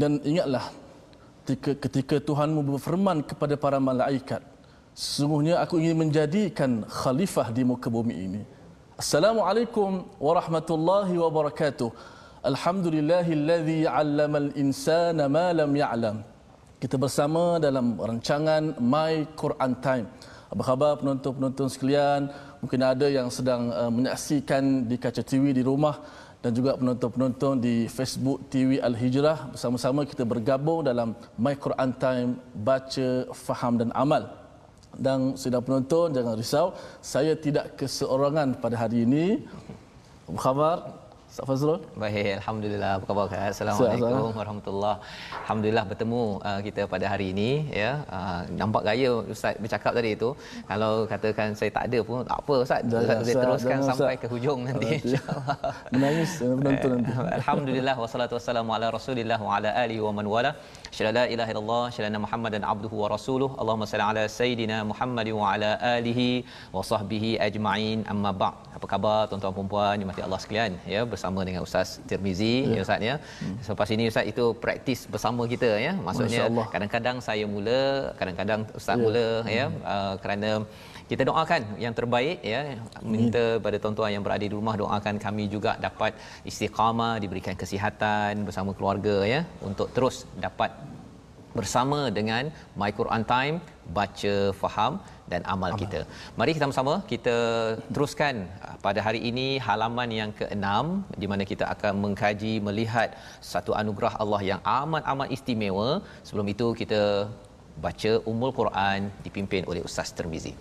[0.00, 0.64] Dan ingatlah
[1.44, 4.40] ketika, ketika Tuhanmu berfirman kepada para malaikat,
[4.96, 8.42] sesungguhnya aku ingin menjadikan khalifah di muka bumi ini.
[8.96, 11.92] Assalamualaikum warahmatullahi wabarakatuh.
[12.40, 16.16] Alhamdulillahillazi 'allamal insana ma lam ya'lam.
[16.80, 20.08] Kita bersama dalam rancangan My Quran Time.
[20.48, 22.32] Apa khabar penonton-penonton sekalian?
[22.64, 26.00] Mungkin ada yang sedang uh, menyaksikan di kaca TV di rumah
[26.40, 32.30] dan juga penonton-penonton di Facebook TV Al Hijrah bersama-sama kita bergabung dalam My Quran Time
[32.56, 34.24] baca, faham dan amal.
[34.96, 36.66] Dan sudah penonton jangan risau,
[37.04, 39.44] saya tidak keseorangan pada hari ini.
[40.26, 40.76] Apa khabar?
[41.30, 41.82] Ustaz Fazrul.
[42.02, 42.92] Baik, alhamdulillah.
[42.98, 43.26] Apa khabar?
[43.54, 44.96] Assalamualaikum warahmatullahi.
[45.42, 47.50] Alhamdulillah bertemu uh, kita pada hari ini
[47.82, 47.90] ya.
[48.16, 50.30] Uh, nampak gaya ustaz bercakap tadi itu.
[50.70, 52.80] Kalau katakan saya tak ada pun tak apa ustaz.
[52.82, 54.22] Dah, ustaz boleh teruskan dah, sampai ustaz.
[54.22, 55.56] ke hujung nanti insya-Allah.
[55.94, 57.12] Menangis penonton nanti.
[57.38, 60.52] Alhamdulillah wassalatu wassalamu ala Rasulillah wa ala alihi wa man wala.
[60.96, 63.50] Syada la ilaha illallah, syada Muhammadan abduhu wa rasuluh.
[63.60, 66.28] Allahumma salli ala sayidina Muhammad wa ala alihi
[66.74, 68.02] wa sahbihi ajma'in.
[68.14, 68.52] Amma ba'.
[68.76, 72.82] Apa khabar tuan-tuan dan puan-puan, dimati Allah sekalian ya bersama dengan Ustaz Tirmizi ya, ya
[72.86, 73.14] Ustaz ya.
[73.20, 73.56] Hmm.
[73.64, 75.92] Selepas ini Ustaz itu praktis bersama kita ya.
[76.06, 76.44] Maksudnya
[76.74, 77.82] kadang-kadang saya mula,
[78.20, 79.02] kadang-kadang Ustaz ya.
[79.04, 79.26] mula
[79.58, 79.82] ya hmm.
[79.94, 80.50] uh, kerana
[81.10, 82.60] kita doakan yang terbaik ya
[83.12, 86.12] minta pada tuan-tuan yang berada di rumah doakan kami juga dapat
[86.50, 90.16] istiqamah diberikan kesihatan bersama keluarga ya untuk terus
[90.46, 90.70] dapat
[91.58, 92.44] bersama dengan
[92.80, 93.56] My Quran Time
[93.98, 94.92] baca faham
[95.31, 95.79] dan amal, amal.
[95.81, 95.99] kita.
[96.39, 97.37] Mari kita sama-sama kita
[97.93, 98.35] teruskan
[98.65, 100.67] uh, pada hari ini halaman yang ke-6
[101.21, 103.09] di mana kita akan mengkaji melihat
[103.53, 105.89] satu anugerah Allah yang amat-amat istimewa.
[106.27, 107.01] Sebelum itu kita
[107.85, 110.55] baca Ummul Quran dipimpin oleh Ustaz Termizi.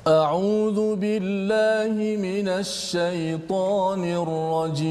[0.00, 4.90] أعوذ بالله من الشيطان الرجيم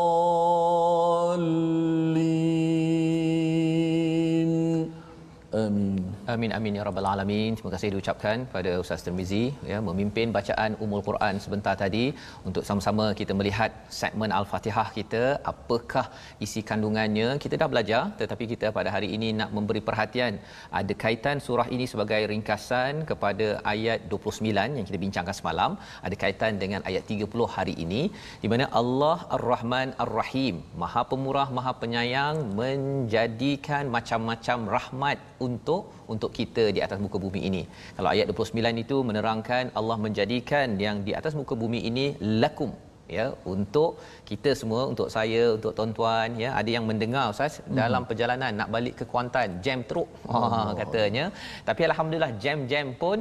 [6.33, 7.51] Amin amin ya rabbal alamin.
[7.57, 12.03] Terima kasih diucapkan pada Ustaz Termizi ya memimpin bacaan Ummul Quran sebentar tadi
[12.49, 16.05] untuk sama-sama kita melihat segmen Al-Fatihah kita apakah
[16.45, 17.27] isi kandungannya.
[17.43, 20.39] Kita dah belajar tetapi kita pada hari ini nak memberi perhatian
[20.81, 25.73] ada kaitan surah ini sebagai ringkasan kepada ayat 29 yang kita bincangkan semalam,
[26.07, 28.01] ada kaitan dengan ayat 30 hari ini
[28.45, 36.63] di mana Allah Ar-Rahman Ar-Rahim, Maha Pemurah, Maha Penyayang menjadikan macam-macam rahmat untuk untuk kita
[36.75, 37.63] di atas muka bumi ini.
[37.97, 42.05] Kalau ayat 29 itu menerangkan Allah menjadikan yang di atas muka bumi ini
[42.43, 42.71] lakum
[43.17, 43.99] ya untuk
[44.31, 47.75] kita semua untuk saya untuk tuan-tuan ya ada yang mendengar ustaz hmm.
[47.79, 50.69] dalam perjalanan nak balik ke Kuantan jam teruk oh.
[50.79, 51.25] katanya
[51.69, 53.17] tapi alhamdulillah jam-jam pun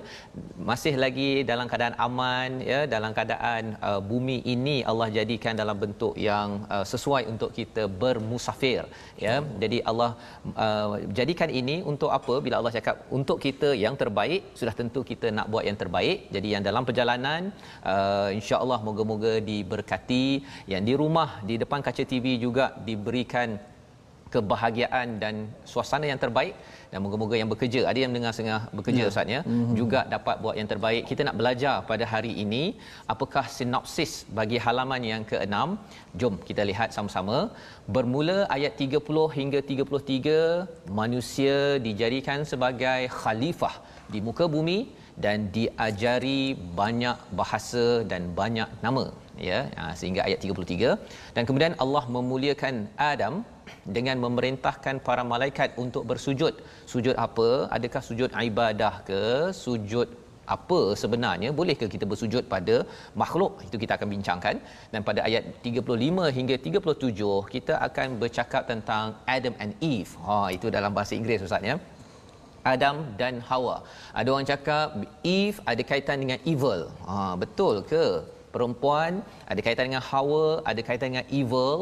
[0.71, 6.15] masih lagi dalam keadaan aman ya dalam keadaan uh, bumi ini Allah jadikan dalam bentuk
[6.29, 8.81] yang uh, sesuai untuk kita bermusafir
[9.27, 9.51] ya hmm.
[9.65, 10.11] jadi Allah
[10.67, 15.27] uh, jadikan ini untuk apa bila Allah cakap untuk kita yang terbaik sudah tentu kita
[15.39, 17.51] nak buat yang terbaik jadi yang dalam perjalanan
[17.95, 20.27] uh, insya-Allah moga-moga diberkati
[20.73, 23.49] yang di rumah di depan kaca TV juga diberikan
[24.35, 25.35] kebahagiaan dan
[25.70, 26.55] suasana yang terbaik.
[26.91, 29.75] Dan moga-moga yang bekerja ada yang dengar setengah bekerja ustaz ya mm-hmm.
[29.81, 31.02] juga dapat buat yang terbaik.
[31.11, 32.62] Kita nak belajar pada hari ini
[33.14, 35.58] apakah sinopsis bagi halaman yang ke-6
[36.20, 37.38] jom kita lihat sama-sama.
[37.94, 43.75] Bermula ayat 30 hingga 33 manusia dijadikan sebagai khalifah
[44.14, 44.79] di muka bumi
[45.25, 46.40] dan diajari
[46.81, 49.05] banyak bahasa dan banyak nama
[49.49, 49.61] ya.
[49.81, 50.96] Ha, sehingga ayat 33
[51.37, 52.75] dan kemudian Allah memuliakan
[53.12, 53.34] Adam
[53.96, 56.55] dengan memerintahkan para malaikat untuk bersujud.
[56.93, 57.49] Sujud apa?
[57.76, 59.22] Adakah sujud ibadah ke?
[59.64, 60.08] Sujud
[60.56, 61.50] apa sebenarnya?
[61.58, 62.76] Bolehkah kita bersujud pada
[63.22, 63.52] makhluk?
[63.67, 64.56] Itu kita akan bincangkan.
[64.93, 70.12] Dan pada ayat 35 hingga 37 kita akan bercakap tentang Adam and Eve.
[70.26, 71.76] Ha itu dalam bahasa Inggeris ustaz ya
[72.75, 73.77] Adam dan Hawa.
[74.21, 74.87] Ada orang cakap
[75.37, 76.83] Eve ada kaitan dengan evil.
[77.09, 78.05] Ha betul ke?
[78.55, 81.79] Perempuan ada kaitan dengan hawa ada kaitan dengan evil.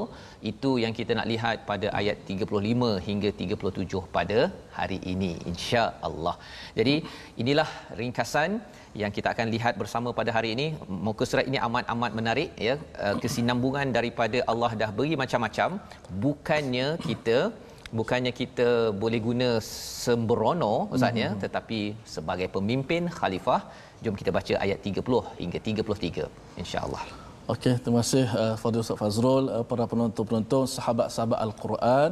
[0.51, 4.39] Itu yang kita nak lihat pada ayat 35 hingga 37 pada
[4.79, 6.37] hari ini insya-Allah.
[6.79, 6.95] Jadi
[7.43, 7.69] inilah
[8.01, 8.61] ringkasan
[9.03, 10.67] yang kita akan lihat bersama pada hari ini.
[11.07, 12.77] Muka surat ini amat-amat menarik ya.
[13.07, 15.81] Eh, kesinambungan daripada Allah dah beri macam-macam.
[16.27, 17.39] Bukannya kita
[17.99, 18.69] bukannya kita
[19.02, 19.49] boleh guna
[20.05, 21.40] sembrono ustaz ya hmm.
[21.44, 21.81] tetapi
[22.14, 23.61] sebagai pemimpin khalifah
[24.02, 26.26] Jom kita baca ayat 30 hingga 33
[26.62, 27.02] insya-Allah.
[27.52, 32.11] Okey, terima kasih uh, Fadil Ustaz Fazrul, uh, para penonton-penonton, sahabat-sahabat Al-Quran.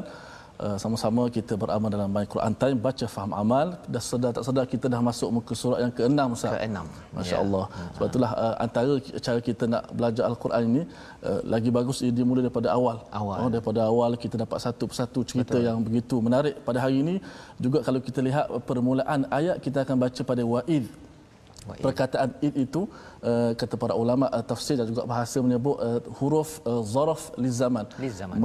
[0.64, 4.64] Uh, sama-sama kita beramal dalam My Quran Time baca faham amal dah sedar tak sedar
[4.74, 6.52] kita dah masuk muka surat yang ke-6 Ustaz.
[6.56, 6.78] Ke-6.
[7.16, 7.64] Masya-Allah.
[7.68, 7.88] Ya.
[7.94, 8.92] Sebab itulah uh, antara
[9.26, 10.82] cara kita nak belajar Al-Quran ini
[11.28, 12.98] uh, lagi bagus ia dimulai daripada awal.
[13.20, 13.38] awal.
[13.42, 15.66] Oh daripada awal kita dapat satu persatu cerita Betul.
[15.68, 17.16] yang begitu menarik pada hari ini
[17.64, 20.86] juga kalau kita lihat permulaan ayat kita akan baca pada wa'id
[21.86, 22.82] perkataan id itu
[23.30, 27.50] uh, kata para ulama uh, tafsir dan juga bahasa menyebut uh, huruf uh, zaraf li
[27.60, 27.86] zaman.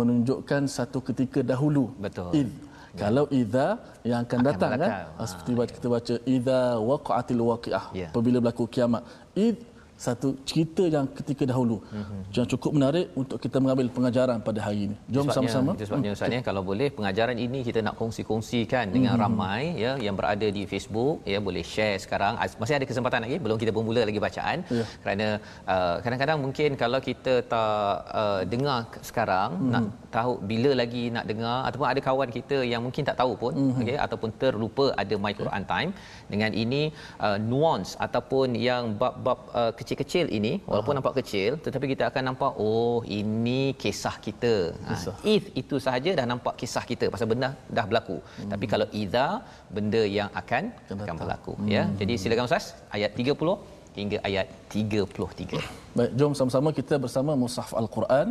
[0.01, 1.85] Menunjukkan satu ketika dahulu.
[2.07, 2.33] Betul.
[2.41, 2.51] Id.
[2.91, 3.07] Ya.
[3.07, 3.67] kalau idza
[4.03, 4.89] yang akan, akan datang kan?
[5.15, 6.59] ha, seperti ha, kita baca idza
[6.89, 7.85] waqa'atil waqiah.
[7.95, 8.07] Ya.
[8.11, 9.03] apabila berlaku kiamat.
[9.31, 9.57] Id
[10.05, 12.21] satu cerita yang ketika dahulu mm-hmm.
[12.35, 14.95] yang cukup menarik untuk kita mengambil pengajaran pada hari ini.
[15.13, 15.71] Jom sebabnya, sama-sama.
[15.77, 19.23] Itu sebabnya Ustaz ya kalau boleh pengajaran ini kita nak kongsi-kongsikan dengan mm-hmm.
[19.25, 23.57] ramai ya yang berada di Facebook ya boleh share sekarang masih ada kesempatan lagi belum
[23.61, 24.87] kita bermula lagi bacaan yeah.
[25.05, 25.27] kerana
[25.73, 29.73] uh, kadang-kadang mungkin kalau kita tak uh, dengar sekarang mm-hmm.
[29.73, 33.53] nak tahu bila lagi nak dengar ataupun ada kawan kita yang mungkin tak tahu pun
[33.57, 33.81] mm-hmm.
[33.83, 35.91] okey ataupun terlupa ada my Quran time
[36.33, 36.81] dengan ini
[37.25, 40.99] uh, nuance ataupun yang bab-bab uh, kecil-kecil ini walaupun Aha.
[40.99, 44.53] nampak kecil tetapi kita akan nampak oh ini kisah kita.
[44.75, 45.15] Ha, kisah.
[45.17, 48.17] Ha, if itu sahaja dah nampak kisah kita pasal benda dah berlaku.
[48.21, 48.49] Hmm.
[48.53, 49.27] Tapi kalau idza
[49.75, 51.05] benda yang akan Kenapa?
[51.05, 51.61] akan berlaku ya.
[51.61, 51.75] hmm.
[51.75, 51.83] ya.
[52.01, 52.65] Jadi silakan Ustaz
[52.97, 55.59] ayat 30 hingga ayat 33.
[55.97, 58.27] Baik, jom sama-sama kita bersama Mushaf Al-Quran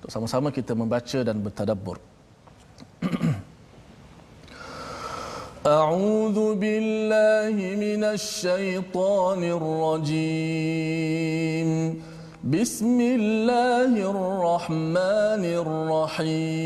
[0.00, 1.98] untuk sama-sama kita membaca dan bertadabbur.
[5.60, 10.90] أعوذ بالله من الشيطان الرجيم
[12.40, 16.64] بسم الله الرحمن الرحيم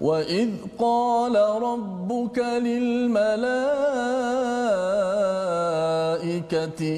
[0.00, 0.48] وإذ
[0.78, 3.40] قال ربك للملائكة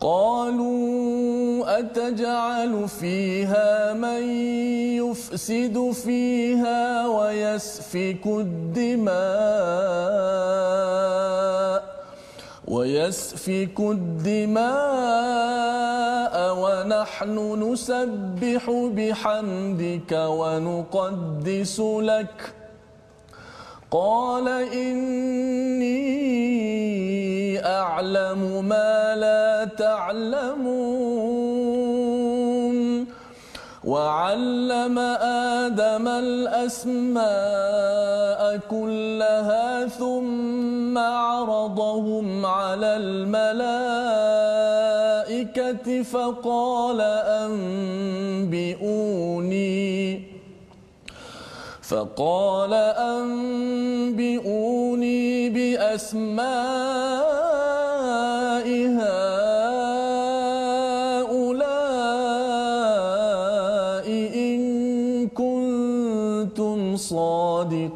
[0.00, 4.22] قالوا أتجعل فيها من
[4.96, 9.10] يفسد فيها ويسفك الدماء
[12.70, 14.64] ويسفك الدماء
[16.62, 22.52] ونحن نسبح بحمدك ونقدس لك.
[23.90, 26.00] قال إني
[27.66, 31.40] أعلم ما لا تعلمون.
[33.84, 34.98] وعلم
[35.64, 37.20] آدم الأسماء
[38.70, 44.02] كلها ثم عرضهم على الملائكة
[46.02, 47.00] فقال
[48.60, 49.00] أنبئوني.
[51.82, 52.74] فقال
[53.14, 54.30] أنبئوني
[55.50, 57.00] بأسماء
[58.68, 59.49] هؤلاء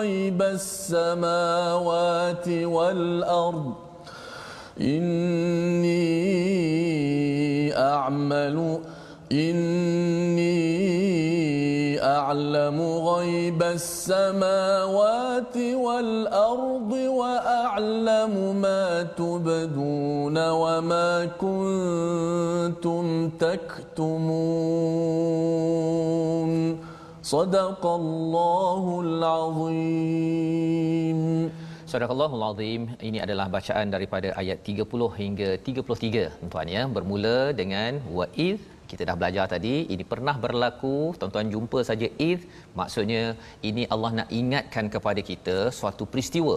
[0.00, 3.74] غيب السماوات والأرض.
[4.80, 6.16] إني
[7.76, 8.80] أعمل
[9.32, 10.60] إني
[12.02, 24.30] أعلم غيب السماوات والأرض وأعلم ما تبدون وما كنتم تكتمون.
[27.34, 30.40] صدق الله العظيم
[31.90, 32.60] Surah al
[33.08, 36.82] ini adalah bacaan daripada ayat 30 hingga 33 tuan ya.
[36.96, 38.58] Bermula dengan wa id.
[38.90, 40.94] Kita dah belajar tadi ini pernah berlaku.
[41.18, 42.40] Tuan-tuan jumpa saja id.
[42.80, 43.22] Maksudnya
[43.70, 46.56] ini Allah nak ingatkan kepada kita suatu peristiwa.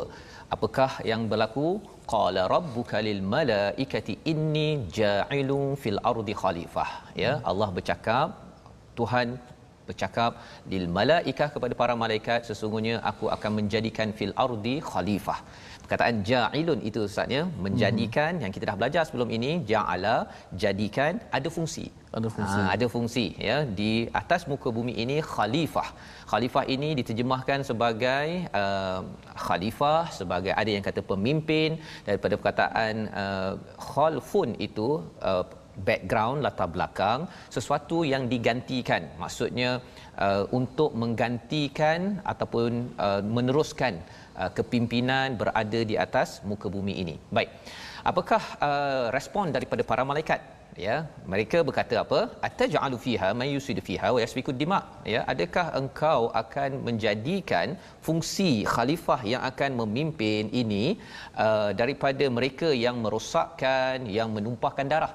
[0.56, 1.68] Apakah yang berlaku?
[2.14, 6.90] Qala rabbuka lil malaikati inni ja'ilun fil ardi khalifah.
[7.24, 8.28] Ya Allah bercakap
[9.02, 9.28] Tuhan
[9.88, 10.32] bercakap
[10.74, 15.40] lil malaikah kepada para malaikat sesungguhnya aku akan menjadikan fil ardi khalifah.
[15.84, 18.42] Perkataan ja'ilun itu ustaznya menjadikan hmm.
[18.44, 20.16] yang kita dah belajar sebelum ini ja'ala
[20.64, 21.86] jadikan ada fungsi.
[22.18, 22.60] Ada fungsi.
[22.62, 25.90] Ha, ada fungsi ya di atas muka bumi ini khalifah.
[26.32, 28.28] Khalifah ini diterjemahkan sebagai
[28.62, 29.02] uh,
[29.46, 31.70] khalifah sebagai ada yang kata pemimpin
[32.08, 33.54] daripada perkataan uh,
[33.90, 34.90] khalfun itu
[35.32, 35.44] uh,
[35.88, 37.26] background latar belakang
[37.56, 39.10] sesuatu yang digantikan.
[39.22, 39.82] Maksudnya
[40.26, 44.02] uh, untuk menggantikan ataupun uh, meneruskan
[44.38, 47.16] uh, kepimpinan berada di atas muka bumi ini.
[47.38, 47.50] Baik.
[48.04, 50.42] Apakah uh, respon daripada para malaikat?
[50.86, 50.96] Ya
[51.32, 52.20] mereka berkata apa?
[52.48, 54.80] Ataj'alu fiha may yusid fiha wa yasfiku dima.
[55.14, 60.98] Ya adakah engkau akan menjadikan fungsi khalifah yang akan memimpin ini
[61.46, 65.14] uh, daripada mereka yang merosakkan yang menumpahkan darah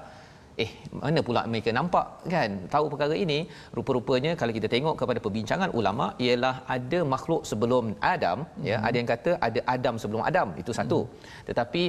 [0.63, 3.39] eh mana pula mereka nampak kan tahu perkara ini
[3.77, 8.69] rupa-rupanya kalau kita tengok kepada perbincangan ulama ialah ada makhluk sebelum Adam ya, hmm.
[8.69, 11.43] ya ada yang kata ada Adam sebelum Adam itu satu hmm.
[11.49, 11.83] tetapi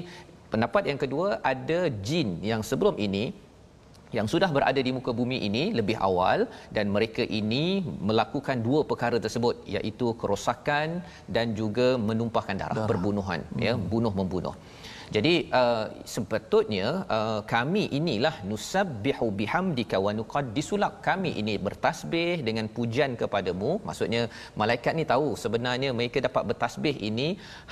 [0.52, 3.24] pendapat yang kedua ada jin yang sebelum ini
[4.16, 6.38] yang sudah berada di muka bumi ini lebih awal
[6.76, 7.64] dan mereka ini
[8.08, 10.98] melakukan dua perkara tersebut iaitu kerosakan
[11.36, 12.88] dan juga menumpahkan darah, darah.
[12.90, 13.82] perbunuhan ya, hmm.
[13.82, 14.54] ya bunuh membunuh
[15.14, 20.94] jadi uh, sepatutnya uh, kami inilah nusabbihu bihamdika wa nuqaddisulak.
[21.08, 23.70] Kami ini bertasbih dengan pujian kepadamu.
[23.88, 24.22] Maksudnya
[24.60, 27.28] malaikat ni tahu sebenarnya mereka dapat bertasbih ini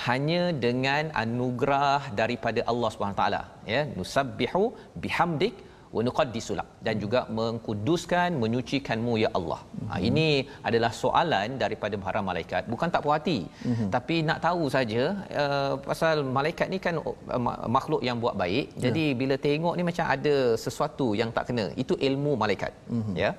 [0.08, 3.42] hanya dengan anugerah daripada Allah Subhanahu taala
[3.72, 4.62] ya nusabbihu
[5.04, 5.54] bihamdik
[5.96, 9.60] wa nuqaddisulak dan juga mengkuduskan menyucikanmu ya Allah.
[9.64, 9.88] Mm-hmm.
[9.90, 10.28] Ha, ini
[10.68, 13.88] adalah soalan daripada para malaikat bukan tak puas hati mm-hmm.
[13.96, 15.02] tapi nak tahu saja
[15.42, 17.42] uh, pasal malaikat ni kan uh,
[17.76, 18.66] makhluk yang buat baik.
[18.76, 18.82] Yeah.
[18.84, 21.66] Jadi bila tengok ni macam ada sesuatu yang tak kena.
[21.82, 22.72] Itu ilmu malaikat.
[22.92, 23.14] Mm-hmm.
[23.22, 23.30] Ya.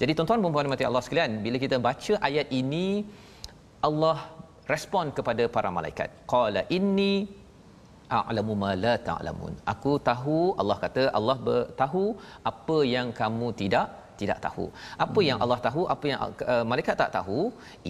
[0.00, 2.86] Jadi tuan-tuan dan puan-puan Allah sekalian, bila kita baca ayat ini
[3.88, 4.18] Allah
[4.72, 6.08] respon kepada para malaikat.
[6.32, 7.26] Qala inni
[8.18, 9.54] a'lamu ma la ta'lamun.
[9.72, 11.38] Aku tahu Allah kata Allah
[11.82, 12.04] tahu
[12.50, 13.86] apa yang kamu tidak
[14.20, 14.66] tidak tahu.
[15.04, 15.28] Apa hmm.
[15.28, 16.20] yang Allah tahu, apa yang
[16.52, 17.40] uh, malaikat tak tahu,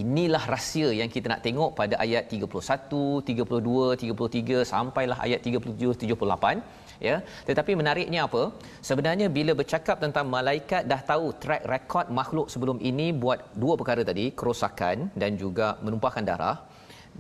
[0.03, 7.07] inilah rahsia yang kita nak tengok pada ayat 31, 32, 33 sampailah ayat 37 78
[7.09, 7.17] ya.
[7.49, 8.43] Tetapi menariknya apa?
[8.89, 14.05] Sebenarnya bila bercakap tentang malaikat dah tahu track record makhluk sebelum ini buat dua perkara
[14.11, 16.57] tadi, kerosakan dan juga menumpahkan darah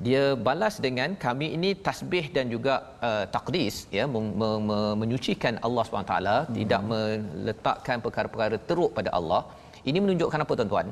[0.07, 2.75] dia balas dengan kami ini tasbih dan juga
[3.09, 4.35] uh, takdis ya me-
[4.69, 6.55] me- menyucikan Allah SWT hmm.
[6.59, 9.43] tidak meletakkan perkara-perkara teruk pada Allah.
[9.89, 10.87] Ini menunjukkan apa tuan-tuan?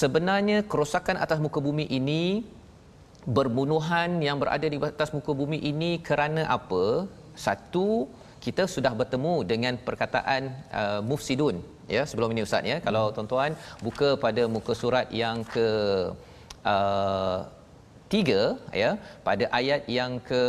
[0.00, 2.22] Sebenarnya kerosakan atas muka bumi ini
[3.36, 6.84] berbunuhan yang berada di atas muka bumi ini kerana apa?
[7.46, 7.88] Satu
[8.44, 10.42] kita sudah bertemu dengan perkataan
[10.80, 11.56] uh, mufsidun
[11.96, 12.78] ya sebelum ini ustaz ya.
[12.86, 15.68] Kalau tuan-tuan buka pada muka surat yang ke
[16.74, 17.38] uh,
[18.14, 18.40] tiga
[18.82, 18.90] ya
[19.26, 20.42] pada ayat yang ke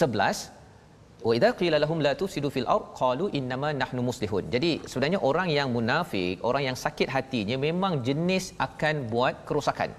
[0.00, 0.54] 11
[1.26, 4.44] wa idza qila lahum la tufsidu fil ard qalu innama nahnu muslihun.
[4.54, 9.92] Jadi sebenarnya orang yang munafik orang yang sakit hatinya memang jenis akan buat kerosakan.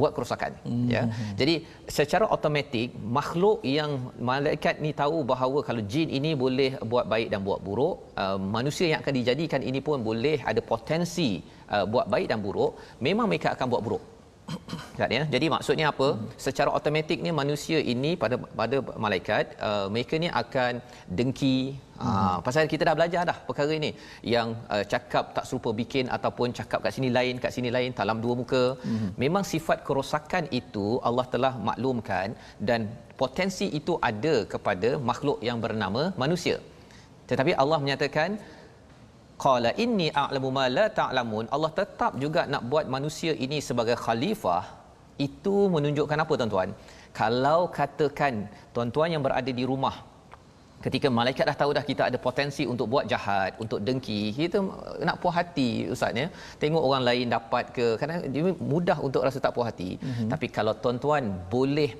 [0.00, 0.88] Buat kerosakan mm-hmm.
[0.92, 1.02] ya
[1.40, 1.54] jadi
[1.96, 3.90] secara automatik makhluk yang
[4.30, 8.86] malaikat ni tahu bahawa kalau jin ini boleh buat baik dan buat buruk uh, manusia
[8.90, 11.28] yang akan dijadikan ini pun boleh ada potensi
[11.70, 12.74] uh, buat baik dan buruk
[13.06, 14.02] memang mereka akan buat buruk
[14.98, 16.26] kan ya jadi maksudnya apa hmm.
[16.44, 20.72] secara automatik ni manusia ini pada pada malaikat uh, mereka ni akan
[21.18, 22.08] dengki hmm.
[22.08, 23.90] uh, pasal kita dah belajar dah perkara ini
[24.34, 28.20] yang uh, cakap tak serupa bikin ataupun cakap kat sini lain kat sini lain dalam
[28.24, 29.08] dua muka hmm.
[29.24, 32.36] memang sifat kerosakan itu Allah telah maklumkan
[32.68, 32.82] dan
[33.22, 36.58] potensi itu ada kepada makhluk yang bernama manusia
[37.30, 38.30] tetapi Allah menyatakan
[39.44, 41.44] qala inni a'lamu ma la ta'lamun.
[41.54, 44.64] Allah tetap juga nak buat manusia ini sebagai khalifah.
[45.26, 46.70] Itu menunjukkan apa tuan-tuan?
[47.20, 48.34] Kalau katakan
[48.74, 49.96] tuan-tuan yang berada di rumah
[50.84, 54.58] ketika malaikat dah tahu dah kita ada potensi untuk buat jahat untuk dengki kita
[55.08, 56.26] nak puas hati ustaz ya.
[56.62, 59.90] Tengok orang lain dapat ke kadang dia mudah untuk rasa tak puas hati.
[59.96, 60.28] Mm-hmm.
[60.32, 61.24] tapi kalau tuan-tuan
[61.54, 61.90] boleh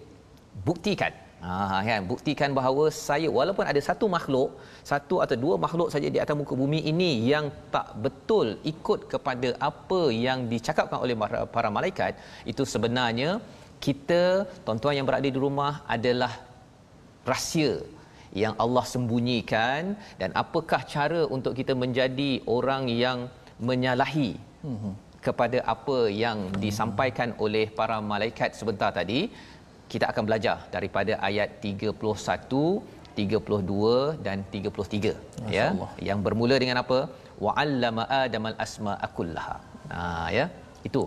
[0.68, 1.12] buktikan
[1.44, 4.50] Ha kan buktikan bahawa saya walaupun ada satu makhluk,
[4.90, 9.48] satu atau dua makhluk saja di atas muka bumi ini yang tak betul ikut kepada
[9.68, 11.16] apa yang dicakapkan oleh
[11.54, 12.12] para malaikat,
[12.52, 13.30] itu sebenarnya
[13.86, 14.22] kita
[14.64, 16.32] tuan-tuan yang berada di rumah adalah
[17.30, 17.72] rahsia
[18.42, 19.82] yang Allah sembunyikan
[20.20, 23.18] dan apakah cara untuk kita menjadi orang yang
[23.68, 24.30] menyalahi
[24.64, 24.92] mhm.
[25.26, 29.20] kepada apa yang disampaikan oleh para malaikat sebentar tadi
[29.92, 31.92] kita akan belajar daripada ayat 31
[33.18, 35.66] 32 dan 33 ya
[36.08, 36.98] yang bermula dengan apa?
[37.44, 39.56] Wa'allama adamal asma'a kullaha
[39.92, 40.00] ha
[40.38, 40.46] ya.
[40.88, 41.02] Itu.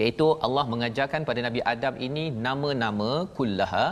[0.00, 3.86] Iaitu Allah mengajarkan pada Nabi Adam ini nama-nama kullaha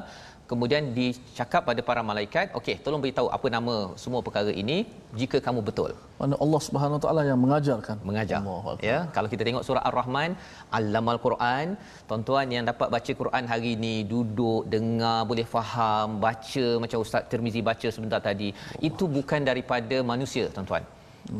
[0.50, 4.76] kemudian dicakap pada para malaikat okey tolong beritahu apa nama semua perkara ini
[5.20, 5.90] jika kamu betul.
[6.20, 7.96] Mana Allah Subhanahu taala yang mengajarkan.
[8.08, 8.40] Mengajar.
[8.88, 10.30] Ya kalau kita tengok surah ar-rahman
[10.78, 11.66] allamal quran
[12.08, 17.62] tuan-tuan yang dapat baca Quran hari ini duduk dengar boleh faham baca macam ustaz Tirmizi
[17.70, 18.86] baca sebentar tadi Allah.
[18.88, 20.84] itu bukan daripada manusia tuan-tuan.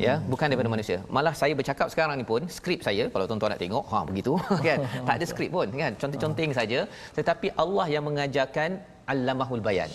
[0.05, 0.97] Ya bukan daripada manusia.
[1.15, 4.33] Malah saya bercakap sekarang ni pun skrip saya kalau tuan-tuan nak tengok ha begitu
[4.67, 4.77] kan?
[5.07, 5.91] Tak ada skrip pun kan?
[6.01, 6.79] Contoh-contoh saja.
[7.17, 8.69] Tetapi Allah yang mengajarkan
[9.13, 9.89] allamahul bayan.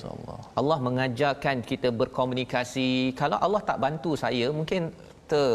[0.60, 2.90] Allah mengajarkan kita berkomunikasi.
[3.20, 4.90] Kalau Allah tak bantu saya mungkin
[5.30, 5.48] ter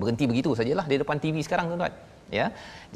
[0.00, 1.94] berhenti begitu sajalah di depan TV sekarang tuan-tuan.
[2.38, 2.46] Ya?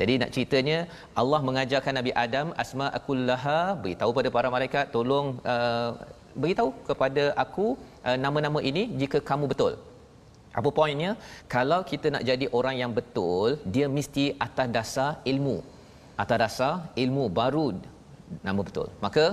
[0.01, 0.79] Jadi nak ceritanya
[1.21, 5.91] Allah mengajarkan Nabi Adam asma akullaha beritahu pada para malaikat tolong uh,
[6.43, 7.67] beritahu kepada aku
[8.09, 9.75] uh, nama-nama ini jika kamu betul.
[10.59, 11.11] Apa poinnya?
[11.55, 15.59] Kalau kita nak jadi orang yang betul, dia mesti atas dasar ilmu.
[16.23, 17.67] Atas dasar ilmu baru
[18.47, 18.89] nama betul.
[19.05, 19.25] Maka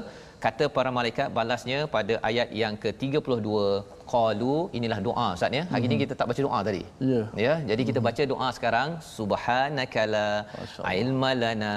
[0.45, 3.49] kata para malaikat balasnya pada ayat yang ke-32
[4.13, 5.63] qalu inilah doa Ustaz ya.
[5.73, 5.99] Hari mm-hmm.
[5.99, 6.83] ni kita tak baca doa tadi.
[7.11, 7.15] Ya.
[7.15, 7.25] Yeah.
[7.45, 8.09] Ya, jadi kita mm-hmm.
[8.09, 10.27] baca doa sekarang subhanakala
[11.03, 11.75] ilma lana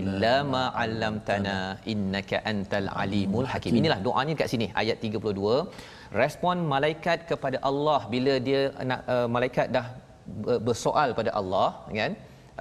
[0.00, 1.56] illa ma 'allamtana
[1.94, 3.78] innaka antal alimul hakim.
[3.82, 9.68] Inilah doanya dekat sini ayat 32 respon malaikat kepada Allah bila dia nak uh, malaikat
[9.76, 9.86] dah
[10.66, 11.68] bersoal pada Allah
[12.00, 12.12] kan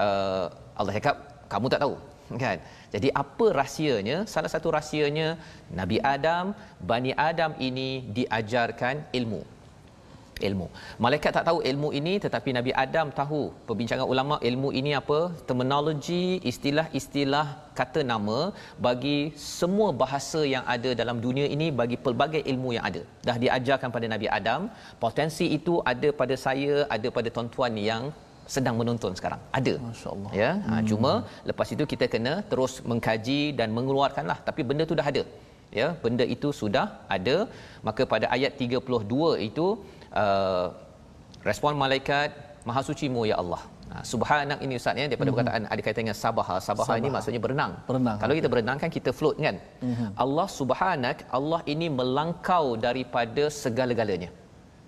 [0.06, 0.46] uh,
[0.80, 1.16] Allah cakap
[1.54, 1.96] kamu tak tahu
[2.44, 2.58] kan
[2.94, 5.30] jadi apa rahsianya salah satu rahsianya
[5.80, 6.54] Nabi Adam
[6.92, 9.42] Bani Adam ini diajarkan ilmu
[10.48, 10.68] ilmu.
[11.04, 13.42] Malaikat tak tahu ilmu ini tetapi Nabi Adam tahu.
[13.68, 15.20] Perbincangan ulama ilmu ini apa?
[15.48, 17.48] Terminologi, istilah-istilah
[17.80, 18.40] kata nama
[18.88, 19.18] bagi
[19.60, 23.04] semua bahasa yang ada dalam dunia ini bagi pelbagai ilmu yang ada.
[23.28, 24.72] Dah diajarkan pada Nabi Adam,
[25.04, 28.04] potensi itu ada pada saya, ada pada tuan-tuan yang
[28.56, 29.42] sedang menonton sekarang.
[29.60, 29.74] Ada.
[29.88, 30.32] Masya-Allah.
[30.42, 30.52] Ya.
[30.68, 30.88] Ha, hmm.
[30.92, 31.12] cuma
[31.50, 35.24] lepas itu kita kena terus mengkaji dan mengeluarkanlah tapi benda itu dah ada.
[35.80, 36.86] Ya, benda itu sudah
[37.16, 37.38] ada.
[37.88, 39.68] Maka pada ayat 32 itu
[40.24, 40.68] uh,
[41.50, 42.30] respon malaikat
[42.70, 43.62] maha suci mu ya Allah
[43.94, 45.38] Ha, subhanak ini ustaz ya daripada mm-hmm.
[45.50, 46.56] perkataan ada kaitan dengan sabaha.
[46.68, 47.72] sabaha ini maksudnya berenang.
[47.90, 48.18] berenang.
[48.22, 49.58] Kalau kita berenang kan kita float kan.
[49.88, 50.10] Mm-hmm.
[50.24, 54.30] Allah subhanak Allah ini melangkau daripada segala-galanya.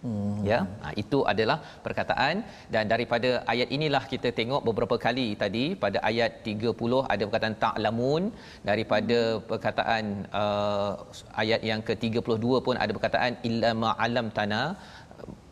[0.05, 0.37] Hmm.
[0.49, 2.35] Ya, ha, itu adalah perkataan
[2.73, 8.23] dan daripada ayat inilah kita tengok beberapa kali tadi pada ayat 30 ada perkataan ta'lamun
[8.69, 9.19] daripada
[9.51, 10.03] perkataan
[10.41, 10.91] uh,
[11.43, 14.65] ayat yang ke-32 pun ada perkataan illa ma'alam tanah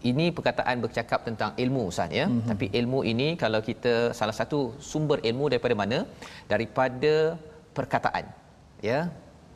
[0.09, 2.25] ini perkataan bercakap tentang ilmu Ustaz ya.
[2.27, 2.49] Mm-hmm.
[2.51, 4.59] Tapi ilmu ini kalau kita salah satu
[4.91, 5.99] sumber ilmu daripada mana?
[6.53, 7.13] Daripada
[7.77, 8.25] perkataan.
[8.89, 8.99] Ya.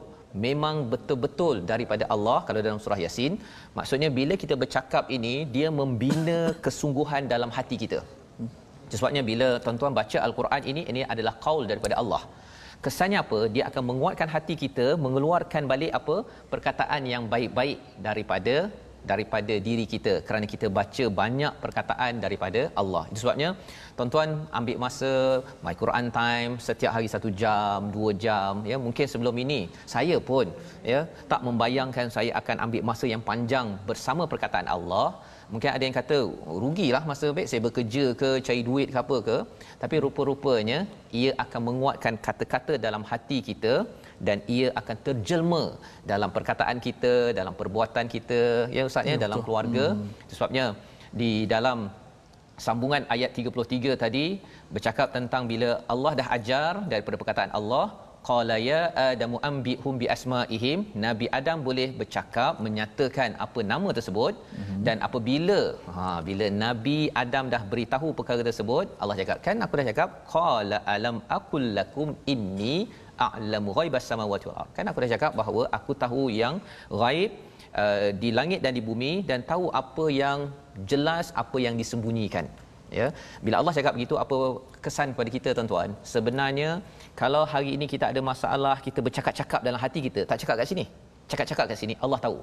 [0.46, 3.34] memang betul-betul daripada Allah kalau dalam surah Yasin
[3.78, 8.00] maksudnya bila kita bercakap ini dia membina kesungguhan dalam hati kita
[8.98, 12.22] sebabnya bila tuan-tuan baca al-Quran ini ini adalah qaul daripada Allah
[12.86, 13.40] kesannya apa?
[13.56, 16.18] Dia akan menguatkan hati kita mengeluarkan balik apa?
[16.54, 18.56] Perkataan yang baik-baik daripada
[19.12, 20.14] daripada diri kita.
[20.28, 23.04] Kerana kita baca banyak perkataan daripada Allah.
[23.10, 23.50] Itu sebabnya
[23.98, 25.12] tuan-tuan ambil masa
[25.66, 29.60] my Quran time setiap hari satu jam, dua jam ya mungkin sebelum ini
[29.94, 30.48] saya pun
[30.94, 35.08] ya tak membayangkan saya akan ambil masa yang panjang bersama perkataan Allah
[35.54, 36.18] mungkin ada yang kata
[36.64, 39.38] rugilah masa baik saya bekerja ke cari duit ke apa ke.
[39.82, 40.80] Tapi rupa-rupanya
[41.22, 43.74] ia akan menguatkan kata-kata dalam hati kita
[44.28, 45.64] dan ia akan terjelma
[46.12, 48.42] dalam perkataan kita dalam perbuatan kita
[48.78, 49.86] ya ustaz ya, ya dalam keluarga.
[49.94, 50.08] Hmm.
[50.34, 50.66] sebabnya
[51.22, 51.80] di dalam
[52.66, 54.26] sambungan ayat 33 tadi
[54.74, 57.86] bercakap tentang bila Allah dah ajar daripada perkataan Allah
[58.28, 60.80] qala ya adamu ambihum bi asmaihim.
[61.06, 64.34] Nabi adam boleh bercakap menyatakan apa nama tersebut.
[64.36, 64.82] Mm-hmm.
[64.88, 65.60] dan apabila
[65.96, 70.78] ha bila nabi adam dah beritahu perkara tersebut Allah cakap kan aku dah cakap qala
[70.96, 72.76] alam akul lakum inni
[73.28, 74.72] a'lamu ghaibas samawati wal ard.
[74.78, 76.56] Kan aku dah cakap bahawa aku tahu yang
[77.02, 77.32] ghaib
[77.84, 80.40] uh, di langit dan di bumi dan tahu apa yang
[80.92, 82.48] jelas apa yang disembunyikan
[83.00, 83.08] ya.
[83.46, 84.38] Bila Allah cakap begitu apa
[84.86, 85.90] kesan kepada kita tuan-tuan?
[86.14, 86.70] Sebenarnya
[87.22, 90.86] kalau hari ini kita ada masalah kita bercakap-cakap dalam hati kita tak cakap kat sini.
[91.32, 92.40] Cakap-cakap kat sini Allah tahu.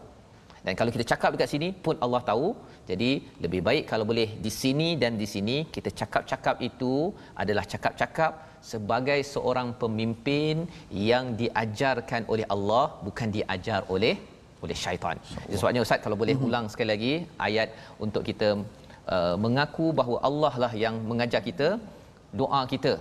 [0.66, 2.46] Dan kalau kita cakap dekat sini pun Allah tahu.
[2.90, 3.10] Jadi
[3.44, 6.94] lebih baik kalau boleh di sini dan di sini kita cakap-cakap itu
[7.42, 8.32] adalah cakap-cakap
[8.70, 10.70] sebagai seorang pemimpin
[11.10, 14.14] yang diajarkan oleh Allah bukan diajar oleh
[14.64, 15.16] oleh syaitan.
[15.60, 16.48] Sebabnya ustaz kalau boleh mm-hmm.
[16.48, 17.14] ulang sekali lagi
[17.46, 17.68] ayat
[18.04, 18.48] untuk kita
[19.16, 21.68] uh, mengaku bahawa Allah lah yang mengajar kita
[22.40, 22.92] doa kita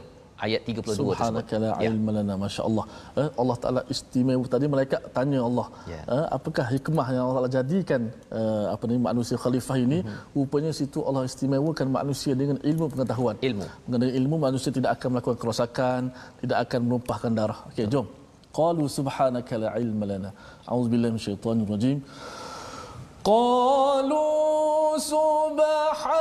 [0.45, 1.87] ayat 32 Subhanaka la ya.
[1.87, 2.85] ilma lana masya-Allah.
[3.21, 6.01] Eh, Allah Taala istimewa tadi malaikat tanya Allah, ya.
[6.15, 8.01] eh, apakah hikmah yang Allah Taala jadikan
[8.39, 9.99] eh, apa ni manusia khalifah ini?
[10.01, 10.37] Mm-hmm.
[10.37, 13.37] Rupanya situ Allah istimewakan manusia dengan ilmu pengetahuan.
[13.49, 13.67] Ilmu.
[13.85, 16.01] Mengenai ilmu manusia tidak akan melakukan kerosakan,
[16.41, 17.59] tidak akan menumpahkan darah.
[17.69, 18.07] Okey, jom.
[18.59, 20.29] Qalu subhanaka la ilma lana.
[20.71, 21.99] A'udzubillahi minasyaitonir rajim.
[23.23, 26.11] Qalu subhanaka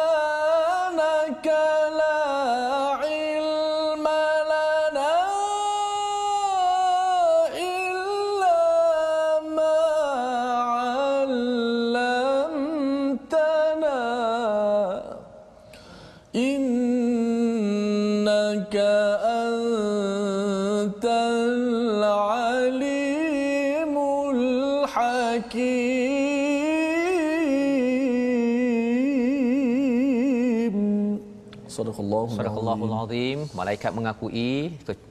[31.89, 31.95] la
[32.39, 33.39] Sadaqallahul azim.
[33.61, 34.51] Malaikat mengakui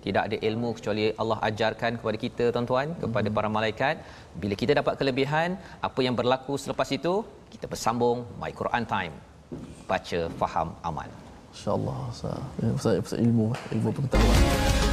[0.05, 3.95] tidak ada ilmu kecuali Allah ajarkan kepada kita tuan-tuan, kepada para malaikat.
[4.41, 7.13] Bila kita dapat kelebihan, apa yang berlaku selepas itu,
[7.53, 9.13] kita bersambung My Quran Time.
[9.89, 11.09] Baca, faham, amal.
[11.53, 11.99] Insya-Allah.
[12.83, 14.88] Saya ilmu, ilmu pengetahuan.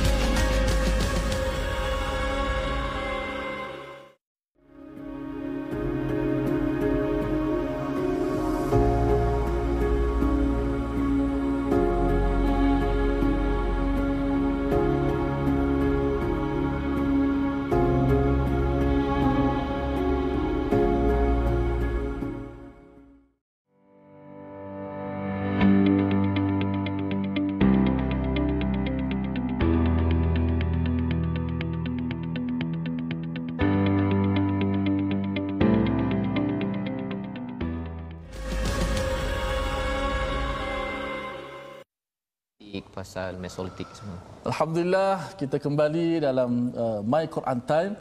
[43.47, 44.19] Mesolitik semua.
[44.51, 46.51] Alhamdulillah kita kembali dalam
[46.85, 47.95] uh, My Quran Time.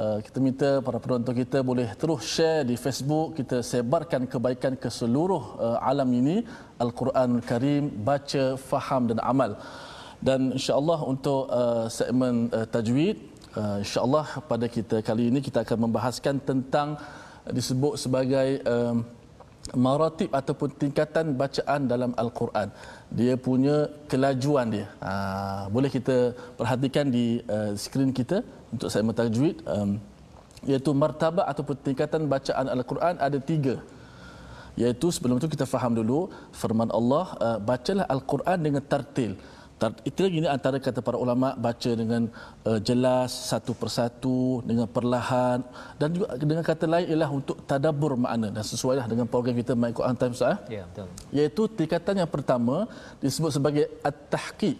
[0.00, 4.88] Uh, kita minta para penonton kita boleh terus share di Facebook kita sebarkan kebaikan ke
[4.98, 6.36] seluruh uh, alam ini
[6.84, 9.52] Al-Quran Karim baca faham dan amal.
[10.28, 13.16] Dan insya-Allah untuk uh, segmen uh, tajwid
[13.60, 18.94] uh, insya-Allah pada kita kali ini kita akan membahaskan tentang uh, disebut sebagai uh,
[19.76, 22.68] maratib ataupun tingkatan bacaan dalam Al-Quran.
[23.18, 23.76] Dia punya
[24.10, 24.86] kelajuan dia.
[25.04, 25.12] Ha,
[25.74, 28.42] boleh kita perhatikan di uh, skrin kita
[28.74, 29.56] untuk saya mentajwid.
[29.68, 30.00] Um,
[30.70, 33.76] iaitu martabat ataupun tingkatan bacaan Al-Quran ada tiga.
[34.80, 39.34] Iaitu sebelum itu kita faham dulu firman Allah, uh, bacalah Al-Quran dengan tartil
[40.04, 42.28] itu lagi ini antara kata para ulama baca dengan
[42.68, 45.64] uh, jelas satu persatu dengan perlahan
[45.96, 49.92] dan juga dengan kata lain ialah untuk tadabbur makna dan sesuailah dengan program kita My
[49.96, 50.60] Quran Time sah.
[50.76, 51.08] Ya betul.
[51.32, 52.76] Iaitu tingkatan yang pertama
[53.24, 54.76] disebut sebagai at-tahqiq.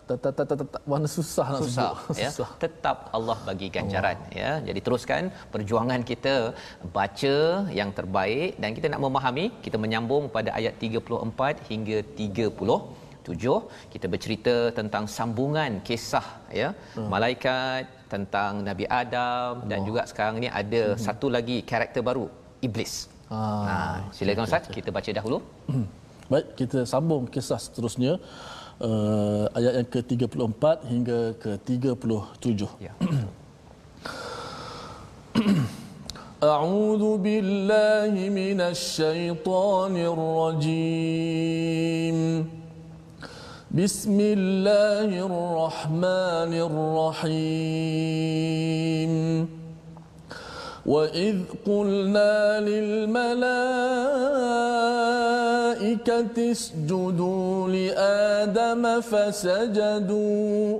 [0.09, 2.29] tak mana susah nak susah, ya.
[2.29, 2.49] susah.
[2.63, 4.37] Tetap Allah bagi ganjaran Allah.
[4.41, 4.51] ya.
[4.67, 5.23] Jadi teruskan
[5.53, 6.33] perjuangan kita
[6.97, 7.35] baca
[7.79, 11.97] yang terbaik dan kita nak memahami kita menyambung pada ayat 34 hingga
[13.24, 16.26] 37 kita bercerita tentang sambungan kisah
[16.60, 17.08] ya hmm.
[17.14, 19.68] malaikat tentang Nabi Adam Allah.
[19.70, 21.00] dan juga sekarang ni ada hmm.
[21.06, 22.26] satu lagi karakter baru
[22.66, 22.94] iblis.
[23.30, 23.74] Ah, ha,
[24.16, 25.38] silakan Ustaz kita baca dahulu.
[25.70, 25.86] Hmm.
[26.32, 28.12] Baik kita sambung kisah seterusnya
[28.82, 32.60] uh, ayat yang ke-34 hingga ke-37.
[32.86, 32.92] Ya.
[36.40, 42.16] أعوذ بالله من الشيطان الرجيم
[43.75, 46.51] بسم الله الرحمن
[47.27, 47.55] الرحيم.
[50.85, 53.35] وإذ قلنا للملائكة
[56.51, 60.79] اسجدوا لآدم فسجدوا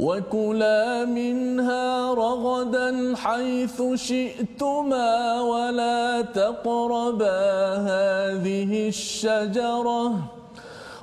[0.00, 7.40] وكلا منها رغدا حيث شئتما ولا تقربا
[7.76, 10.36] هذه الشجرة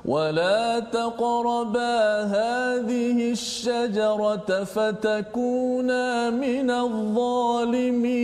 [0.04, 8.14] ولا تقربا هذه الشجرة فتكونا من الظالمين.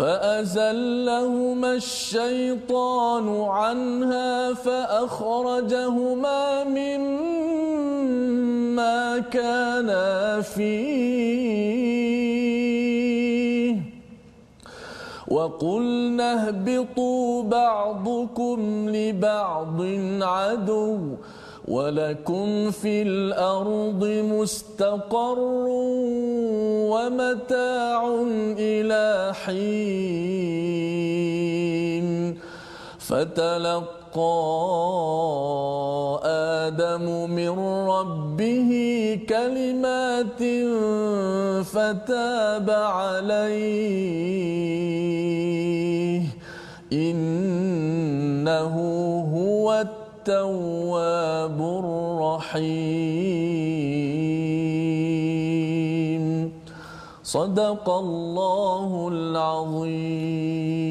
[0.00, 8.08] فأزلهما الشيطان عنها فأخرجهما مما
[9.18, 11.80] كانا فيه.
[15.28, 19.82] وقلنا اهبطوا بعضكم لبعض
[20.22, 20.98] عدو
[21.68, 25.38] ولكم في الأرض مستقر
[26.90, 28.14] ومتاع
[28.58, 31.10] إلى حين
[32.98, 34.00] فتلقى
[36.24, 38.70] آدم من ربه
[39.28, 40.42] كلمات
[41.64, 43.20] فتاب عليه
[46.92, 48.74] إنه
[49.34, 51.39] هو التواب
[52.39, 53.75] الرحيم
[57.23, 60.85] صدق الله العظيم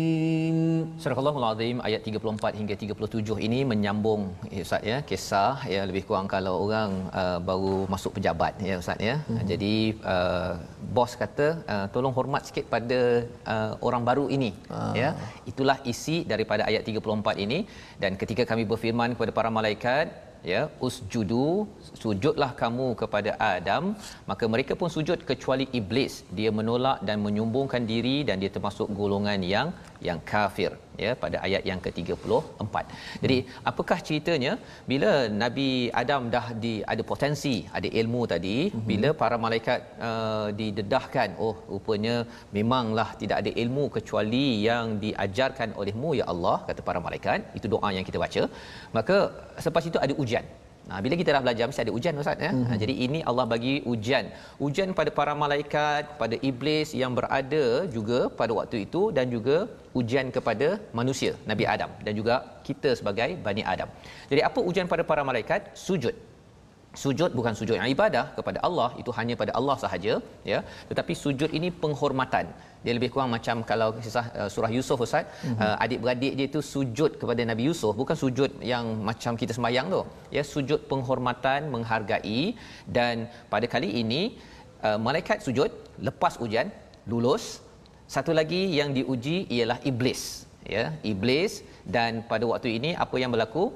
[1.04, 4.22] Surah Al-Azim Azim ayat 34 hingga 37 ini menyambung
[4.56, 8.96] ya Ustaz ya kisah ya lebih kurang kalau orang uh, baru masuk pejabat ya Ustaz
[9.08, 9.16] ya.
[9.28, 9.44] Hmm.
[9.50, 9.74] Jadi
[10.14, 10.52] uh,
[10.97, 12.99] bos kata uh, tolong hormat sikit pada
[13.53, 14.93] uh, orang baru ini ah.
[15.01, 15.09] ya.
[15.51, 17.59] Itulah isi daripada ayat 34 ini
[18.01, 20.07] dan ketika kami berfirman kepada para malaikat
[20.51, 21.47] ya usjudu
[22.01, 23.83] sujudlah kamu kepada Adam
[24.29, 29.41] maka mereka pun sujud kecuali iblis dia menolak dan menyumbungkan diri dan dia termasuk golongan
[29.53, 29.69] yang
[30.07, 30.71] yang kafir
[31.03, 32.75] ya pada ayat yang ke-34.
[33.23, 33.37] Jadi
[33.69, 34.53] apakah ceritanya
[34.91, 35.11] bila
[35.43, 35.69] Nabi
[36.01, 38.87] Adam dah di ada potensi, ada ilmu tadi, mm-hmm.
[38.91, 40.47] bila para malaikat uh,
[40.79, 42.15] didedahkan, oh rupanya
[42.57, 47.39] memanglah tidak ada ilmu kecuali yang diajarkan olehmu ya Allah kata para malaikat.
[47.59, 48.43] Itu doa yang kita baca.
[48.97, 49.17] Maka
[49.63, 50.47] selepas itu ada ujian.
[50.89, 52.51] Nah, bila kita dah belajar mesti ada ujian Ustaz ya.
[52.51, 52.77] Mm-hmm.
[52.81, 54.25] jadi ini Allah bagi ujian.
[54.67, 57.65] Ujian pada para malaikat, pada iblis yang berada
[57.97, 59.57] juga pada waktu itu dan juga
[59.99, 60.67] ujian kepada
[60.99, 62.35] manusia Nabi Adam dan juga
[62.67, 63.89] kita sebagai Bani Adam.
[64.31, 65.61] Jadi apa ujian pada para malaikat?
[65.85, 66.15] Sujud
[67.03, 70.13] sujud bukan sujud yang ibadah kepada Allah itu hanya pada Allah sahaja
[70.51, 70.59] ya.
[70.89, 72.47] Tetapi sujud ini penghormatan.
[72.83, 75.25] Dia lebih kurang macam kalau kisah uh, surah Yusuf ustaz.
[75.27, 75.57] Mm-hmm.
[75.63, 80.01] uh, adik-beradik dia itu sujud kepada Nabi Yusuf bukan sujud yang macam kita sembahyang tu.
[80.37, 82.41] Ya sujud penghormatan menghargai.
[82.97, 84.21] Dan pada kali ini
[84.87, 85.69] uh, malaikat sujud
[86.09, 86.69] lepas ujian
[87.13, 87.45] lulus.
[88.09, 90.21] Satu lagi yang diuji ialah iblis
[90.65, 90.85] ya.
[91.05, 93.69] Iblis dan pada waktu ini apa yang berlaku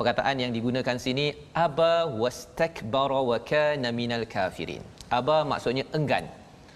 [0.00, 1.26] perkataan yang digunakan sini
[1.64, 4.82] aba wastakbara wa kana minal kafirin.
[5.18, 6.24] Aba maksudnya enggan.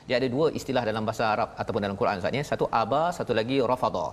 [0.08, 2.44] Dia ada dua istilah dalam bahasa Arab ataupun dalam Quran Ustaz ya.
[2.52, 4.06] Satu aba satu lagi rafada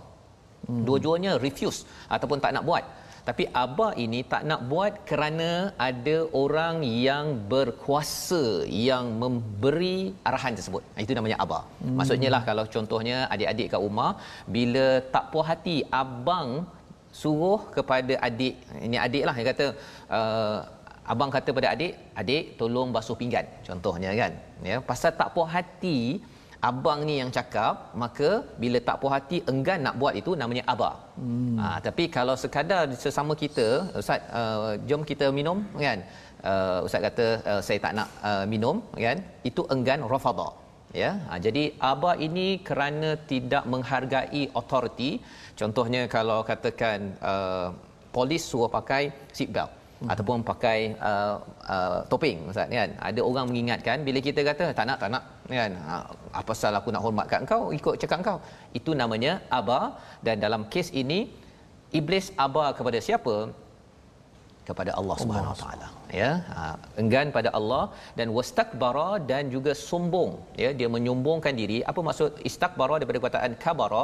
[0.69, 0.83] hmm.
[0.87, 1.79] dua-duanya refuse
[2.15, 2.85] ataupun tak nak buat.
[3.27, 5.49] Tapi aba ini tak nak buat kerana
[5.87, 6.75] ada orang
[7.07, 8.43] yang berkuasa
[8.89, 9.97] yang memberi
[10.29, 10.83] arahan tersebut.
[11.05, 11.95] Itu namanya aba hmm.
[11.99, 14.11] maksudnya lah kalau contohnya adik-adik kat rumah
[14.57, 16.49] bila tak puas hati abang
[17.11, 18.55] suruh kepada adik.
[18.87, 19.65] Ini adik lah yang kata
[20.17, 20.57] uh,
[21.11, 24.31] abang kata pada adik adik tolong basuh pinggan contohnya kan
[24.69, 24.77] ya.
[24.91, 26.21] Pasal tak puas hati
[26.69, 28.29] abang ni yang cakap maka
[28.61, 30.95] bila tak puas hati enggan nak buat itu namanya abah.
[31.19, 31.57] Hmm.
[31.59, 33.67] ha, tapi kalau sekadar sesama kita
[34.01, 36.01] ustaz uh, jom kita minum kan?
[36.49, 39.19] Uh, ustaz kata uh, saya tak nak uh, minum kan?
[39.49, 40.49] Itu enggan rafadha
[41.01, 41.11] ya.
[41.29, 45.11] Ha, jadi abah ini kerana tidak menghargai authority
[45.61, 46.99] contohnya kalau katakan
[47.31, 47.67] uh,
[48.15, 49.03] polis suruh pakai
[49.37, 50.09] seat belt hmm.
[50.11, 51.35] ataupun pakai uh,
[51.75, 52.91] uh, topeng ustaz kan?
[53.09, 55.23] Ada orang mengingatkan bila kita kata tak nak tak nak
[55.59, 55.71] kan?
[55.87, 55.95] Ha,
[56.41, 58.37] apa salah aku nak hormatkan engkau ikut cakap engkau
[58.79, 59.81] itu namanya aba
[60.25, 61.19] dan dalam kes ini
[62.01, 63.35] iblis aba kepada siapa?
[64.69, 65.87] Kepada Allah Subhanahu Wa Taala.
[66.19, 66.63] Ya ha,
[67.01, 67.83] enggan pada Allah
[68.17, 70.31] dan wastakbara dan juga sombong.
[70.63, 71.79] Ya dia menyombongkan diri.
[71.91, 74.03] Apa maksud istakbara daripada perkataan kabara?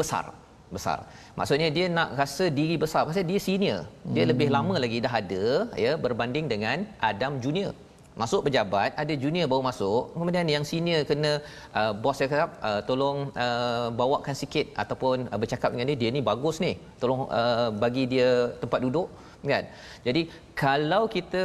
[0.00, 0.26] Besar
[0.76, 0.98] besar.
[1.38, 3.80] Maksudnya dia nak rasa diri besar pasal dia senior.
[4.14, 4.30] Dia hmm.
[4.32, 5.46] lebih lama lagi dah ada
[5.84, 6.78] ya berbanding dengan
[7.10, 7.74] Adam junior.
[8.22, 11.32] Masuk pejabat ada junior baru masuk kemudian yang senior kena
[11.78, 16.10] uh, bos dia kata uh, tolong uh, bawakan sikit ataupun uh, bercakap dengan dia dia
[16.16, 18.28] ni bagus ni tolong uh, bagi dia
[18.62, 19.08] tempat duduk
[19.52, 19.64] kan
[20.06, 20.22] jadi
[20.62, 21.44] kalau kita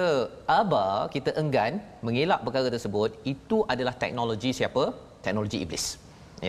[0.59, 4.83] aba kita enggan mengelak perkara tersebut itu adalah teknologi siapa
[5.25, 5.85] teknologi iblis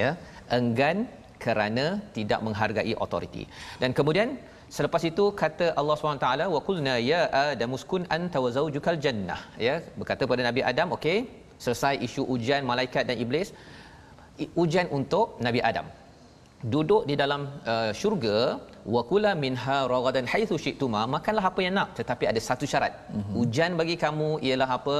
[0.02, 0.10] ya
[0.58, 1.08] enggan
[1.44, 1.84] kerana
[2.16, 3.44] tidak menghargai autoriti.
[3.82, 4.28] Dan kemudian
[4.76, 9.40] selepas itu kata Allah SWT wa qulna ya adam uskun anta wa zawjukal jannah.
[9.66, 11.18] Ya berkata pada Nabi Adam okey
[11.64, 13.50] selesai isu ujian malaikat dan iblis.
[14.62, 15.86] Ujian untuk Nabi Adam.
[16.74, 18.36] Duduk di dalam uh, syurga
[18.94, 21.02] wa kula minha ragadan haitsu syi'tuma.
[21.14, 22.92] Makanlah apa yang nak tetapi ada satu syarat.
[22.96, 23.34] Mm-hmm.
[23.36, 24.98] hujan bagi kamu ialah apa?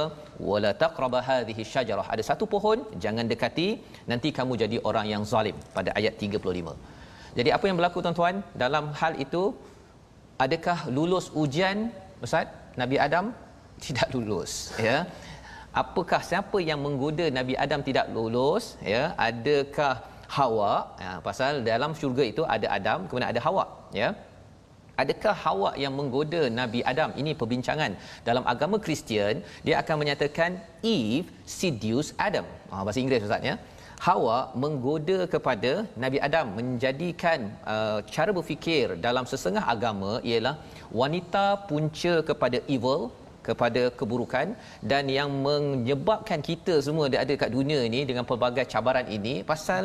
[0.49, 2.07] Wala taqraba hadhihi syajarah.
[2.13, 3.67] Ada satu pohon jangan dekati
[4.11, 5.57] nanti kamu jadi orang yang zalim.
[5.77, 7.01] Pada ayat 35
[7.37, 8.35] jadi apa yang berlaku tuan-tuan?
[8.63, 9.43] Dalam hal itu
[10.45, 11.77] adakah lulus ujian
[12.25, 12.47] ustaz
[12.81, 13.31] nabi adam?
[13.85, 15.09] Tidak lulus ya.
[15.81, 19.03] Apakah siapa yang menggoda nabi adam tidak lulus ya?
[19.27, 20.03] Adakah
[20.35, 23.65] Hawa ya, pasal dalam syurga itu ada Adam kemudian ada Hawa
[24.01, 24.09] ya.
[25.01, 27.09] Adakah Hawa yang menggoda Nabi Adam?
[27.21, 27.91] Ini perbincangan.
[28.27, 30.59] Dalam agama Kristian dia akan menyatakan
[30.95, 31.29] Eve
[31.59, 32.45] seduced Adam.
[32.71, 33.55] Ha, bahasa Inggeris ustaz ya.
[34.05, 35.71] Hawa menggoda kepada
[36.03, 37.39] Nabi Adam menjadikan
[37.73, 40.55] uh, cara berfikir dalam sesengah agama ialah
[41.01, 43.01] wanita punca kepada evil
[43.47, 44.47] kepada keburukan
[44.91, 49.83] dan yang menyebabkan kita semua ada kat dunia ini dengan pelbagai cabaran ini pasal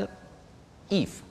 [1.03, 1.23] if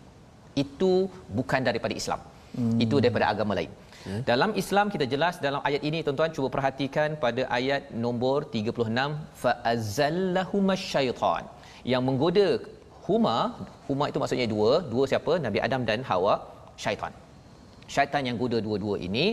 [0.64, 0.94] itu
[1.38, 2.22] bukan daripada Islam.
[2.56, 2.78] Hmm.
[2.84, 3.72] Itu daripada agama lain.
[4.06, 4.22] Hmm.
[4.30, 9.52] Dalam Islam kita jelas dalam ayat ini tuan-tuan cuba perhatikan pada ayat nombor 36 fa
[9.74, 11.44] azallahumashaitan
[11.92, 12.48] yang menggoda
[13.08, 13.38] huma
[13.88, 16.36] huma itu maksudnya dua dua siapa Nabi Adam dan Hawa
[16.84, 17.14] syaitan
[17.94, 19.26] syaitan yang goda dua-dua ini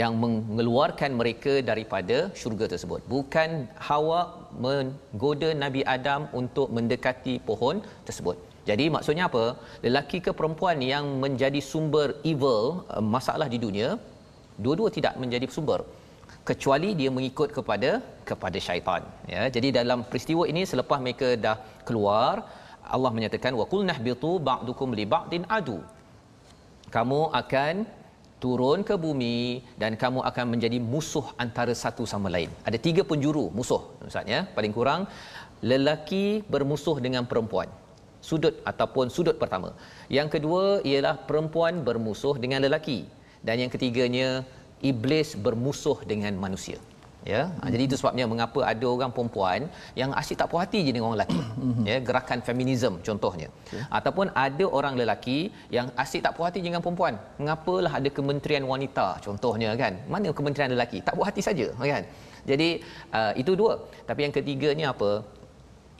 [0.00, 3.50] yang mengeluarkan mereka daripada syurga tersebut bukan
[3.88, 4.20] Hawa
[4.66, 8.36] menggoda Nabi Adam untuk mendekati pohon tersebut
[8.68, 9.44] jadi maksudnya apa?
[9.84, 13.90] Lelaki ke perempuan yang menjadi sumber evil eh, masalah di dunia,
[14.64, 15.82] dua-dua tidak menjadi sumber
[16.48, 17.90] kecuali dia mengikut kepada
[18.28, 19.02] kepada syaitan
[19.32, 21.56] ya jadi dalam peristiwa ini selepas mereka dah
[21.88, 22.44] keluar
[22.94, 25.78] Allah menyatakan wa qulna bitu ba'dukum li ba'din adu
[26.96, 27.74] kamu akan
[28.44, 29.38] turun ke bumi
[29.82, 32.50] dan kamu akan menjadi musuh antara satu sama lain.
[32.68, 34.40] Ada tiga penjuru musuh Ustaz ya.
[34.56, 35.00] Paling kurang
[35.70, 37.68] lelaki bermusuh dengan perempuan.
[38.28, 39.70] Sudut ataupun sudut pertama.
[40.18, 42.98] Yang kedua ialah perempuan bermusuh dengan lelaki.
[43.46, 44.28] Dan yang ketiganya
[44.90, 46.80] iblis bermusuh dengan manusia.
[47.24, 47.42] Ya?
[47.48, 47.72] Hmm.
[47.72, 49.60] jadi itu sebabnya mengapa ada orang perempuan
[50.00, 51.40] yang asyik tak puas hati je dengan orang lelaki.
[51.88, 53.48] Ya gerakan feminism contohnya.
[53.64, 53.80] Okay.
[53.98, 55.38] ataupun ada orang lelaki
[55.76, 57.16] yang asyik tak puas hati dengan perempuan.
[57.40, 59.96] Mengapalah ada kementerian wanita contohnya kan?
[60.12, 61.00] Mana kementerian lelaki?
[61.06, 62.04] Tak puas hati saja kan?
[62.44, 62.68] Jadi
[63.16, 63.72] uh, itu dua.
[64.08, 65.24] Tapi yang ketiganya apa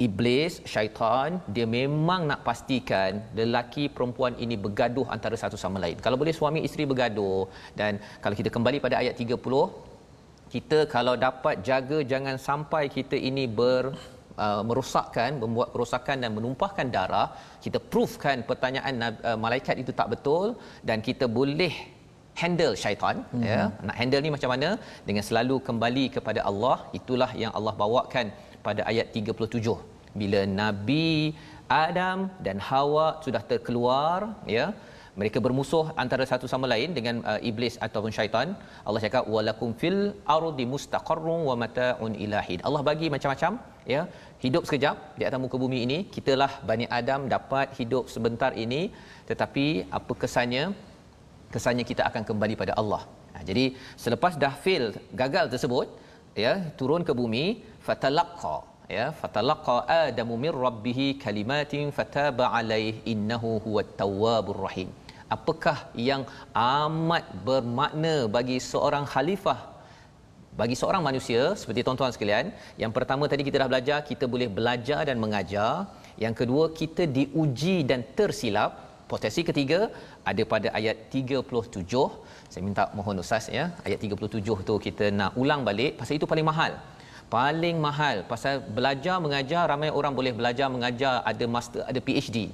[0.07, 5.99] iblis syaitan dia memang nak pastikan lelaki perempuan ini bergaduh antara satu sama lain.
[6.05, 7.47] Kalau boleh suami isteri bergaduh
[7.80, 9.38] dan kalau kita kembali pada ayat 30
[10.55, 13.84] kita kalau dapat jaga jangan sampai kita ini ber
[14.45, 17.28] uh, merosakkan membuat kerosakan dan menumpahkan darah
[17.64, 20.47] kita proofkan pertanyaan uh, malaikat itu tak betul
[20.88, 21.74] dan kita boleh
[22.40, 23.45] handle syaitan mm-hmm.
[23.51, 24.70] ya nak handle ni macam mana?
[25.09, 28.26] Dengan selalu kembali kepada Allah itulah yang Allah bawakan
[28.67, 29.77] pada ayat 37
[30.21, 31.07] bila nabi
[31.85, 34.19] Adam dan Hawa sudah terkeluar
[34.57, 34.67] ya
[35.21, 38.49] mereka bermusuh antara satu sama lain dengan uh, iblis ataupun syaitan
[38.87, 40.01] Allah cakap walakum fil
[40.37, 43.53] ardi mustaqarrun wa mataun ilahid Allah bagi macam-macam
[43.95, 44.03] ya
[44.45, 48.83] hidup sekejap di atas muka bumi ini kitalah bani Adam dapat hidup sebentar ini
[49.31, 49.67] tetapi
[49.99, 50.65] apa kesannya?
[51.55, 53.03] Kesannya kita akan kembali pada Allah.
[53.35, 53.65] Nah, jadi
[54.05, 54.85] selepas dah fail
[55.21, 55.87] gagal tersebut
[56.45, 57.45] ya turun ke bumi
[57.87, 58.57] fatalaqa
[58.97, 64.91] ya fatalaqa adamu mir rabbih kalimatin fataba alaihi innahu huwat tawwabur rahim.
[65.37, 65.78] Apakah
[66.09, 66.22] yang
[66.64, 69.61] amat bermakna bagi seorang khalifah
[70.61, 71.43] bagi seorang manusia?
[71.61, 72.47] Seperti tuan-tuan sekalian
[72.82, 75.72] yang pertama tadi kita dah belajar kita boleh belajar dan mengajar.
[76.24, 78.72] Yang kedua kita diuji dan tersilap.
[79.12, 79.80] Potensi ketiga
[80.30, 81.85] ada pada ayat 37
[82.53, 85.93] saya minta mohon ustaz ya ayat 37 tu kita nak ulang balik.
[86.01, 86.72] Pasal itu paling mahal
[87.31, 92.51] paling mahal pasal belajar mengajar ramai orang boleh belajar mengajar ada master ada PhD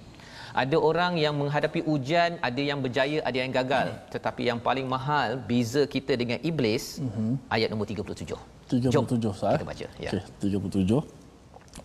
[0.51, 4.01] ada orang yang menghadapi ujian ada yang berjaya ada yang gagal hmm.
[4.15, 7.35] tetapi yang paling mahal beza kita dengan iblis hmm.
[7.55, 8.35] ayat nombor 37
[8.71, 11.21] 37 Jom, kita baca ya okay, 37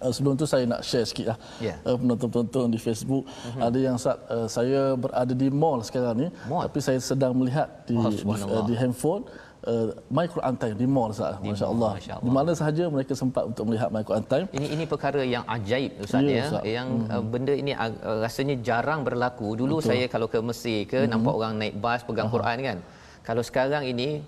[0.01, 1.77] Uh, sebelum tu saya nak share sikit lah yeah.
[1.85, 3.69] uh, penonton-penonton di Facebook uh-huh.
[3.69, 6.65] ada yang saat uh, saya berada di mall sekarang ni mall?
[6.65, 9.23] tapi saya sedang melihat di, oh, di, uh, di handphone
[9.67, 11.37] uh, My Quran Time di mall Ustaz.
[11.41, 11.91] Masya-Allah.
[11.97, 14.45] Masya di mana sahaja mereka sempat untuk melihat My Quran Time.
[14.53, 16.45] Ini ini perkara yang ajaib Ustaz ya.
[16.49, 16.81] ya.
[16.81, 17.13] Yang mm-hmm.
[17.13, 19.57] uh, benda ini uh, rasanya jarang berlaku.
[19.57, 19.89] Dulu Betul.
[19.89, 21.11] saya kalau ke Mesir ke mm-hmm.
[21.11, 22.35] nampak orang naik bas pegang uh-huh.
[22.37, 22.77] Quran kan.
[23.25, 24.21] Kalau sekarang ini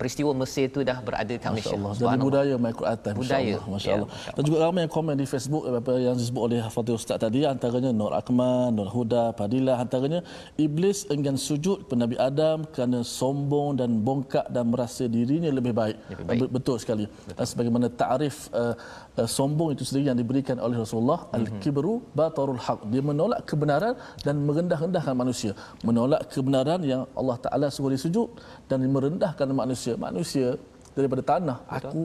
[0.00, 1.76] peristiwa Mesir itu dah berada di Malaysia.
[1.76, 1.92] Allah.
[1.92, 3.14] Jadi budaya Michael Atam.
[3.20, 3.56] Budaya.
[3.68, 4.08] Masya Allah.
[4.08, 7.44] Ya, Dan juga ramai yang komen di Facebook apa yang disebut oleh Fatih Ustaz tadi
[7.44, 10.24] antaranya Nur Akman, Nur Huda, Padilla antaranya
[10.56, 15.96] iblis enggan sujud kepada Nabi Adam kerana sombong dan bongkak dan merasa dirinya lebih baik.
[16.16, 16.40] Lebih baik.
[16.56, 17.04] Betul sekali.
[17.04, 17.44] Betul.
[17.44, 18.72] Sebagaimana takrif uh,
[19.20, 21.38] uh, sombong itu sendiri yang diberikan oleh Rasulullah mm-hmm.
[21.38, 22.80] al-kibru batarul haq.
[22.92, 23.94] Dia menolak kebenaran
[24.24, 25.52] dan merendah-rendahkan manusia.
[25.88, 28.28] Menolak kebenaran yang Allah Taala suruh disujud
[28.70, 30.56] dan merendahkan manusia manusia
[30.94, 31.76] daripada tanah Betul.
[31.78, 32.00] aku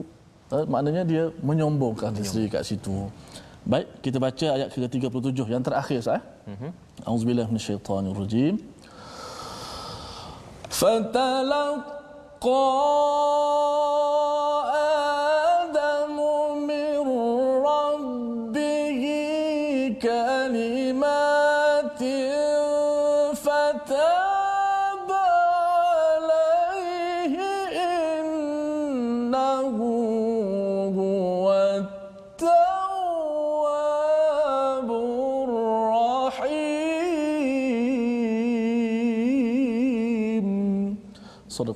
[0.54, 2.28] uh, maknanya dia menyombongkan Menyombong.
[2.28, 3.10] sendiri kat situ
[3.66, 6.70] baik kita baca ayat ke-37 yang terakhir sah mhm
[7.10, 8.54] auzubillahi minasyaitonirrajim
[10.70, 12.62] fatalaqa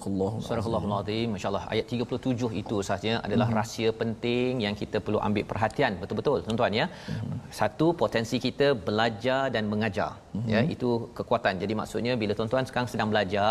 [0.01, 1.28] Sadaqallahu Sadaqallahu azim.
[1.34, 3.59] Masya-Allah ayat 37 itu sahaja adalah hmm.
[3.59, 6.86] rahsia penting yang kita perlu ambil perhatian betul-betul tuan-tuan ya.
[7.09, 7.39] Hmm.
[7.59, 10.11] Satu potensi kita belajar dan mengajar.
[10.34, 10.46] Hmm.
[10.53, 11.59] Ya, itu kekuatan.
[11.62, 13.51] Jadi maksudnya bila tuan-tuan sekarang sedang belajar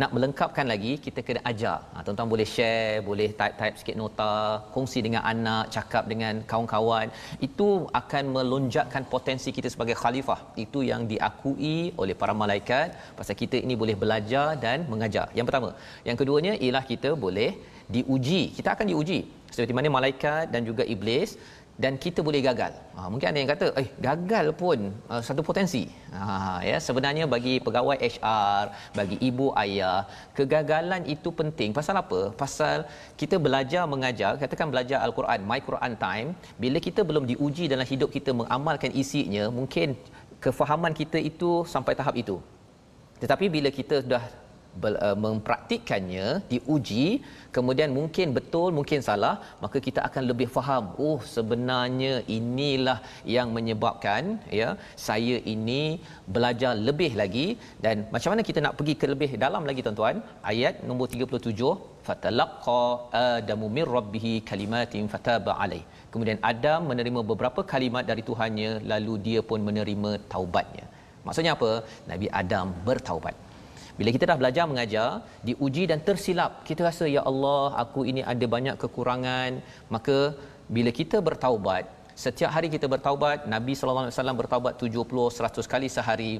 [0.00, 1.78] nak melengkapkan lagi kita kena ajar.
[1.94, 4.34] Ha, tuan-tuan boleh share, boleh type-type sikit nota,
[4.74, 7.06] kongsi dengan anak, cakap dengan kawan-kawan.
[7.48, 7.68] Itu
[8.00, 10.40] akan melonjakkan potensi kita sebagai khalifah.
[10.64, 15.26] Itu yang diakui oleh para malaikat pasal kita ini boleh belajar dan mengajar.
[15.38, 15.70] Yang pertama.
[16.08, 17.50] Yang keduanya ialah kita boleh
[17.96, 18.42] diuji.
[18.58, 19.20] Kita akan diuji.
[19.54, 21.40] Seperti mana malaikat dan juga iblis
[21.82, 22.72] dan kita boleh gagal.
[22.98, 24.78] Ha, mungkin ada yang kata, eh gagal pun
[25.12, 25.82] uh, satu potensi.
[26.10, 28.64] Ha, ya sebenarnya bagi pegawai HR,
[28.98, 30.02] bagi ibu ayah,
[30.38, 31.70] kegagalan itu penting.
[31.78, 32.20] Pasal apa?
[32.42, 32.78] Pasal
[33.20, 38.10] kita belajar mengajar, katakan belajar Al-Quran, My Quran Time, bila kita belum diuji dalam hidup
[38.16, 39.94] kita mengamalkan isinya, mungkin
[40.44, 42.38] kefahaman kita itu sampai tahap itu.
[43.22, 44.22] tetapi bila kita sudah
[45.24, 47.06] mempraktikkannya diuji
[47.56, 52.98] kemudian mungkin betul mungkin salah maka kita akan lebih faham oh sebenarnya inilah
[53.36, 54.22] yang menyebabkan
[54.60, 54.68] ya
[55.08, 55.82] saya ini
[56.34, 57.46] belajar lebih lagi.
[57.84, 60.16] Dan macam mana kita nak pergi ke lebih dalam lagi tuan-tuan?
[60.52, 61.70] Ayat nombor 37
[62.08, 62.82] fatalaqa
[63.24, 65.80] adamu mir rabbih kalimatin fataba alai
[66.12, 70.86] kemudian Adam menerima beberapa kalimat dari Tuhannya lalu dia pun menerima taubatnya.
[71.26, 71.70] Maksudnya apa?
[72.10, 73.36] Nabi Adam bertaubat
[73.98, 75.08] bila kita dah belajar mengajar,
[75.48, 79.58] diuji dan tersilap, kita rasa ya Allah, aku ini ada banyak kekurangan,
[79.94, 80.18] maka
[80.76, 81.84] bila kita bertaubat,
[82.24, 86.34] setiap hari kita bertaubat, Nabi sallallahu alaihi wasallam bertaubat 70 100 kali sehari,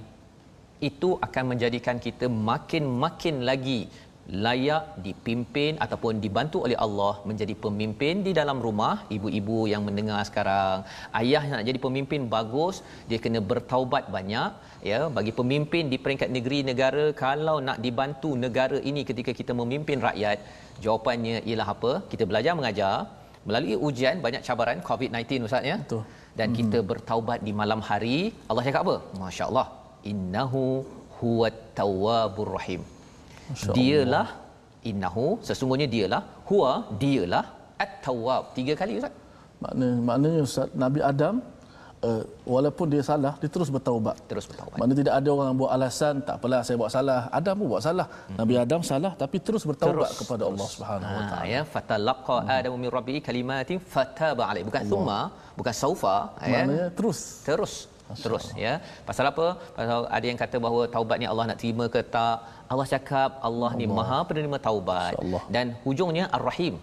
[0.91, 3.81] itu akan menjadikan kita makin-makin lagi
[4.45, 8.95] layak dipimpin ataupun dibantu oleh Allah menjadi pemimpin di dalam rumah.
[9.17, 10.85] Ibu-ibu yang mendengar sekarang
[11.21, 14.53] ayah nak jadi pemimpin bagus dia kena bertaubat banyak
[14.91, 19.99] ya bagi pemimpin di peringkat negeri negara kalau nak dibantu negara ini ketika kita memimpin
[20.09, 20.39] rakyat
[20.85, 21.93] jawapannya ialah apa?
[22.13, 22.95] Kita belajar mengajar.
[23.49, 25.77] Melalui ujian banyak cabaran covid-19 ustaz ya?
[25.83, 26.03] Betul.
[26.39, 26.57] Dan hmm.
[26.61, 28.19] kita bertaubat di malam hari.
[28.51, 28.97] Allah cakap apa?
[29.23, 29.67] masya-Allah.
[30.13, 30.65] Innahu
[31.19, 32.83] huwat tawwabur rahim.
[33.79, 34.27] Dialah
[34.91, 36.73] innahu sesungguhnya dialah huwa
[37.03, 37.45] dialah
[37.85, 38.53] at-tawwab.
[38.59, 39.15] Tiga kali ustaz.
[39.65, 41.37] Makna maknanya ustaz nabi adam
[42.09, 42.23] uh,
[42.55, 44.17] walaupun dia salah dia terus bertaubat.
[44.31, 44.79] Terus bertaubat.
[44.81, 47.21] Maknanya tidak ada orang buat alasan tak apalah saya buat salah.
[47.39, 48.07] Adam pun buat salah.
[48.11, 48.37] Hmm.
[48.41, 50.51] nabi adam salah tapi terus bertaubat terus, kepada terus.
[50.53, 51.53] Allah Subhanahu wa taala.
[51.55, 52.57] ya fatalaqa hmm.
[52.59, 54.93] adamu min rabbihi kalimatin fataba alaihi bukan Allah.
[54.93, 55.21] thumma
[55.59, 56.17] bukan saufa
[56.53, 56.63] ya.
[56.65, 57.21] Maknanya terus.
[57.49, 57.75] Terus.
[58.25, 58.73] Terus ya.
[59.09, 59.47] Pasal apa?
[59.77, 62.39] Pasal ada yang kata bahawa taubat ni Allah nak terima ke tak?
[62.73, 63.71] Allah cakap Allah, Allah.
[63.81, 65.13] ni Maha penerima taubat.
[65.55, 66.77] Dan hujungnya Ar-Rahim.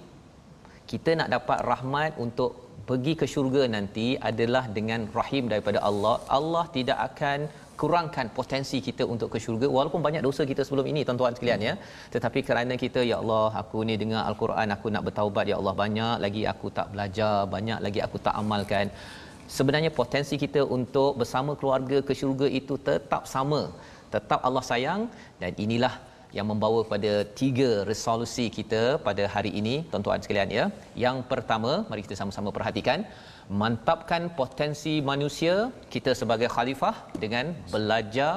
[0.91, 6.15] Kita nak dapat rahmat untuk pergi ke syurga nanti adalah dengan rahim daripada Allah.
[6.37, 7.39] Allah tidak akan
[7.81, 11.73] kurangkan potensi kita untuk ke syurga walaupun banyak dosa kita sebelum ini tuan-tuan sekalian ya.
[12.13, 16.15] Tetapi kerana kita ya Allah aku ni dengar al-Quran aku nak bertaubat ya Allah banyak
[16.25, 18.87] lagi aku tak belajar banyak lagi aku tak amalkan.
[19.57, 23.61] Sebenarnya potensi kita untuk bersama keluarga ke syurga itu tetap sama.
[24.13, 25.01] Tetap Allah sayang
[25.41, 25.93] dan inilah
[26.37, 30.65] yang membawa pada tiga resolusi kita pada hari ini tuan-tuan sekalian ya.
[31.05, 33.07] Yang pertama mari kita sama-sama perhatikan
[33.61, 35.55] mantapkan potensi manusia
[35.93, 38.33] kita sebagai khalifah dengan belajar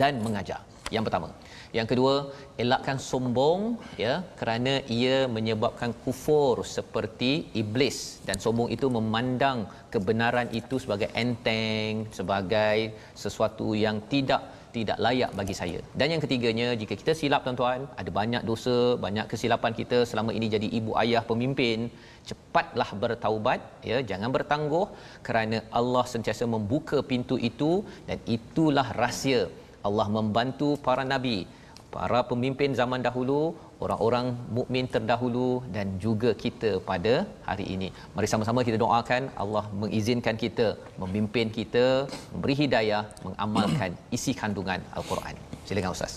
[0.00, 0.60] dan mengajar.
[0.94, 1.28] Yang pertama.
[1.76, 2.14] Yang kedua
[2.62, 7.32] elakkan sombong ya kerana ia menyebabkan kufur seperti
[7.62, 7.98] iblis.
[8.28, 9.58] Dan sombong itu memandang
[9.92, 15.78] kebenaran itu sebagai enteng sebagai sesuatu yang tidak tidak layak bagi saya.
[15.98, 20.46] Dan yang ketiganya, jika kita silap tuan-tuan, ada banyak dosa, banyak kesilapan kita selama ini
[20.56, 21.88] jadi ibu ayah pemimpin,
[22.30, 23.60] cepatlah bertaubat,
[23.90, 24.86] ya, jangan bertangguh
[25.28, 27.72] kerana Allah sentiasa membuka pintu itu
[28.08, 29.42] dan itulah rahsia.
[29.88, 31.36] Allah membantu para nabi,
[31.94, 33.40] para pemimpin zaman dahulu
[33.84, 34.26] orang-orang
[34.56, 37.14] mukmin terdahulu dan juga kita pada
[37.48, 37.88] hari ini.
[38.14, 40.66] Mari sama-sama kita doakan Allah mengizinkan kita
[41.02, 41.86] memimpin kita,
[42.34, 45.34] memberi hidayah, mengamalkan isi kandungan Al-Quran.
[45.68, 46.14] Silakan Ustaz.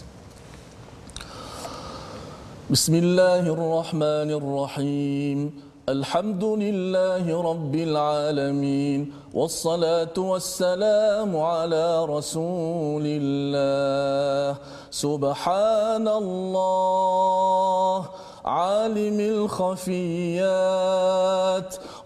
[2.73, 5.70] Bismillahirrahmanirrahim.
[5.89, 14.57] الحمد لله رب العالمين والصلاة والسلام على رسول الله.
[14.91, 18.05] سبحان الله
[18.45, 19.19] عالم
[19.49, 20.55] الخفيات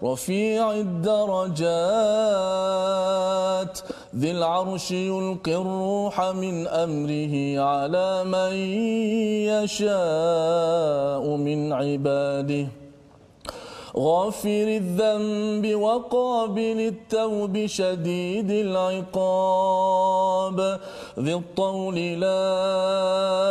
[0.02, 1.64] رفيع الدرجات.
[4.16, 8.52] ذي العرش يلقي الروح من أمره على من
[9.52, 12.85] يشاء من عباده.
[13.95, 20.57] غافر الذنب وقابل التوب شديد العقاب
[21.19, 22.55] ذي الطول لا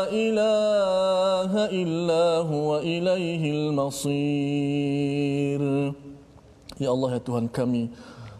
[0.09, 4.80] إله إلا هو إليه المصير
[6.80, 7.92] Ya Allah ya Tuhan kami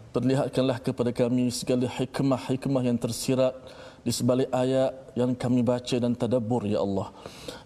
[0.09, 3.53] perlihatkanlah kepada kami segala hikmah-hikmah yang tersirat
[4.06, 7.10] di sebalik ayat yang kami baca dan tadabbur ya Allah.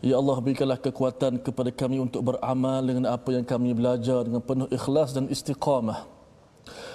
[0.00, 4.64] Ya Allah berikanlah kekuatan kepada kami untuk beramal dengan apa yang kami belajar dengan penuh
[4.72, 6.08] ikhlas dan istiqamah.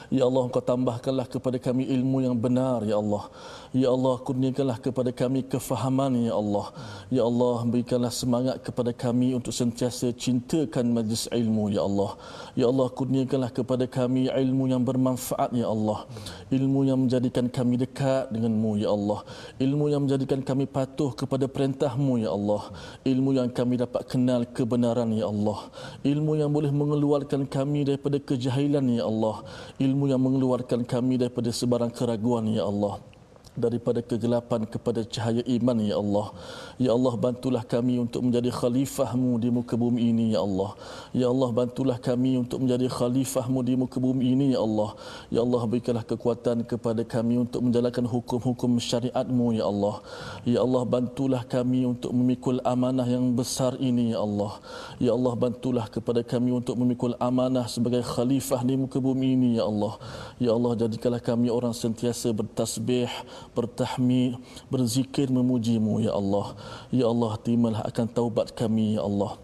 [0.09, 3.29] Ya Allah engkau tambahkanlah kepada kami ilmu yang benar ya Allah.
[3.76, 6.71] Ya Allah kurniakanlah kepada kami kefahaman ya Allah.
[7.11, 12.15] Ya Allah berikanlah semangat kepada kami untuk sentiasa cintakan majlis ilmu ya Allah.
[12.55, 16.07] Ya Allah kurniakanlah kepada kami ilmu yang bermanfaat ya Allah.
[16.55, 19.28] Ilmu yang menjadikan kami dekat denganmu ya Allah.
[19.59, 22.71] Ilmu yang menjadikan kami patuh kepada perintahmu ya Allah.
[23.03, 25.67] Ilmu yang kami dapat kenal kebenaran ya Allah.
[25.99, 29.43] Ilmu yang boleh mengeluarkan kami daripada kejahilan ya Allah.
[29.84, 33.14] Ilmu yang mengeluarkan kami daripada sebarang keraguan ya Allah
[33.56, 36.28] daripada kegelapan kepada cahaya iman ya Allah.
[36.76, 40.72] Ya Allah bantulah kami untuk menjadi khalifahmu di muka bumi ini ya Allah.
[41.16, 44.91] Ya Allah bantulah kami untuk menjadi khalifahmu di muka bumi ini ya Allah.
[45.32, 49.95] Ya Allah berikanlah kekuatan kepada kami untuk menjalankan hukum-hukum syariatmu ya Allah.
[50.43, 54.60] Ya Allah bantulah kami untuk memikul amanah yang besar ini ya Allah.
[54.99, 59.64] Ya Allah bantulah kepada kami untuk memikul amanah sebagai khalifah di muka bumi ini ya
[59.64, 59.95] Allah.
[60.43, 63.08] Ya Allah jadikanlah kami orang sentiasa bertasbih
[63.53, 64.39] bertahmid,
[64.71, 66.55] berzikir memujimu ya Allah.
[66.89, 69.37] Ya Allah, terimalah akan taubat kami ya Allah.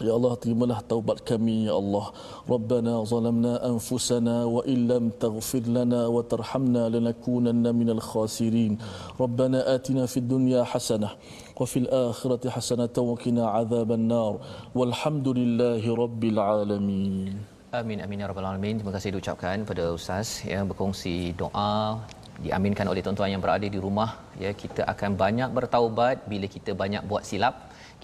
[0.00, 2.08] Ya Allah terimalah taubat kami ya Allah.
[2.48, 8.80] Rabbana zalamna anfusana wa illam taghfir lana wa tarhamna lanakunanna minal khasirin.
[9.20, 14.40] Rabbana atina fid dunya hasanah wa fil akhirati hasanah wa qina adzaban nar.
[14.72, 17.36] Walhamdulillahi rabbil alamin.
[17.76, 18.80] Amin amin ya rabbal alamin.
[18.80, 22.00] Terima kasih diucapkan pada ustaz yang berkongsi doa
[22.44, 24.10] diaminkan oleh tuan-tuan yang berada di rumah
[24.42, 27.54] ya kita akan banyak bertaubat bila kita banyak buat silap.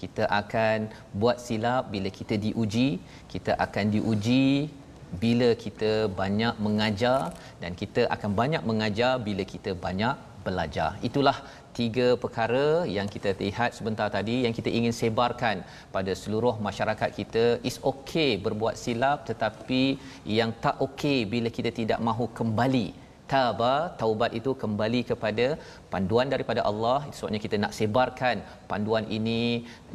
[0.01, 2.89] Kita akan buat silap bila kita diuji.
[3.33, 4.69] Kita akan diuji
[5.23, 10.15] bila kita banyak mengajar dan kita akan banyak mengajar bila kita banyak
[10.45, 10.89] belajar.
[11.07, 11.37] Itulah
[11.79, 12.67] tiga perkara
[12.97, 15.65] yang kita lihat sebentar tadi yang kita ingin sebarkan
[15.95, 17.45] pada seluruh masyarakat kita.
[17.69, 19.83] Is okay berbuat silap tetapi
[20.39, 25.45] yang tak okay bila kita tidak mahu kembali taba taubat itu kembali kepada
[25.93, 26.99] panduan daripada Allah.
[27.15, 28.37] Sebabnya kita nak sebarkan
[28.71, 29.41] panduan ini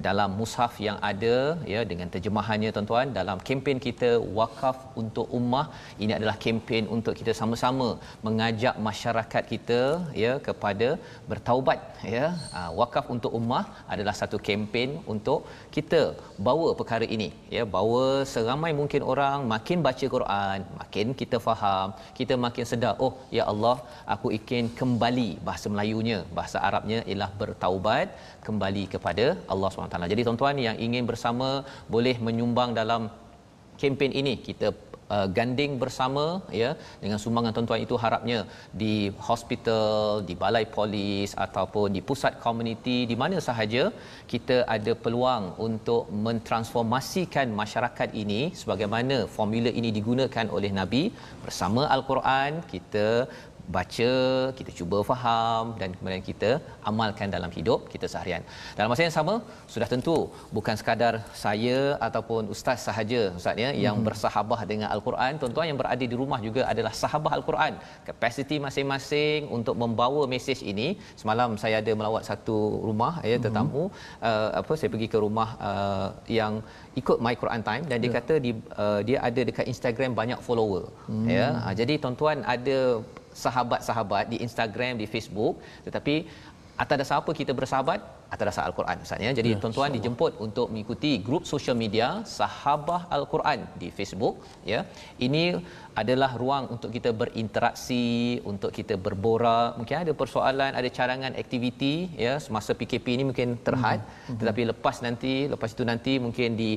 [0.07, 1.37] dalam mushaf yang ada
[1.73, 3.09] ya dengan terjemahannya tuan-tuan.
[3.19, 4.11] Dalam kempen kita
[4.41, 5.67] wakaf untuk ummah
[6.03, 7.89] ini adalah kempen untuk kita sama-sama
[8.27, 9.81] mengajak masyarakat kita
[10.25, 10.89] ya kepada
[11.33, 11.79] bertaubat
[12.17, 12.27] ya.
[12.55, 13.65] Ha, wakaf untuk ummah
[13.95, 15.41] adalah satu kempen untuk
[15.77, 16.03] kita
[16.49, 17.65] bawa perkara ini ya.
[17.77, 18.05] Bawa
[18.35, 23.77] seramai mungkin orang makin baca Quran makin kita faham kita makin sedar oh ya Allah
[24.15, 28.09] aku ingin kembali bahasa Melayunya bahasa Arabnya ialah bertaubat
[28.47, 30.13] kembali kepada Allah SWT.
[30.13, 31.49] Jadi tuan-tuan yang ingin bersama
[31.95, 33.05] boleh menyumbang dalam
[33.81, 34.71] kempen ini kita
[35.15, 36.25] uh, ganding bersama
[36.61, 36.71] ya
[37.03, 37.85] dengan sumbangan tuan-tuan.
[37.87, 38.39] Itu harapnya
[38.83, 38.95] di
[39.29, 43.85] hospital, di balai polis ataupun di pusat komuniti di mana sahaja
[44.33, 51.05] kita ada peluang untuk mentransformasikan masyarakat ini sebagaimana formula ini digunakan oleh Nabi.
[51.45, 53.09] Bersama al-Quran kita
[53.77, 54.13] baca,
[54.59, 56.51] kita cuba faham dan kemudian kita
[56.91, 58.43] amalkan dalam hidup kita seharian.
[58.79, 59.35] Dalam masa yang sama,
[59.75, 60.17] sudah tentu
[60.57, 61.15] bukan sekadar
[61.45, 64.07] saya ataupun ustaz sahaja ustaz ya yang hmm.
[64.09, 67.73] bersahabah dengan al-Quran, tuan-tuan yang berada di rumah juga adalah sahabah al-Quran.
[68.09, 70.89] Kapasiti masing-masing untuk membawa mesej ini.
[71.23, 72.59] Semalam saya ada melawat satu
[72.89, 73.45] rumah ya hmm.
[73.47, 73.85] tetamu
[74.29, 76.09] uh, apa saya pergi ke rumah uh,
[76.39, 76.55] yang
[77.01, 78.17] ikut My Quran Time dan dia yeah.
[78.19, 78.51] kata di,
[78.85, 81.27] uh, dia ada dekat Instagram banyak follower hmm.
[81.37, 81.47] ya.
[81.65, 82.79] Uh, jadi tuan-tuan ada
[83.33, 86.29] sahabat-sahabat di Instagram, di Facebook tetapi
[86.79, 88.22] atas dasar apa kita bersahabat?
[88.35, 89.31] Atas dasar Al-Quran Ustaz ya.
[89.39, 92.07] Jadi ya, tuan-tuan dijemput untuk mengikuti grup social media
[92.37, 94.35] Sahabah Al-Quran di Facebook
[94.73, 94.81] ya.
[95.27, 95.45] Ini
[96.03, 99.77] adalah ruang untuk kita berinteraksi, untuk kita berborak.
[99.81, 104.01] Mungkin ada persoalan, ada carangan aktiviti ya semasa PKP ini mungkin terhad.
[104.01, 104.39] Mm-hmm.
[104.41, 106.71] Tetapi lepas nanti, lepas itu nanti mungkin di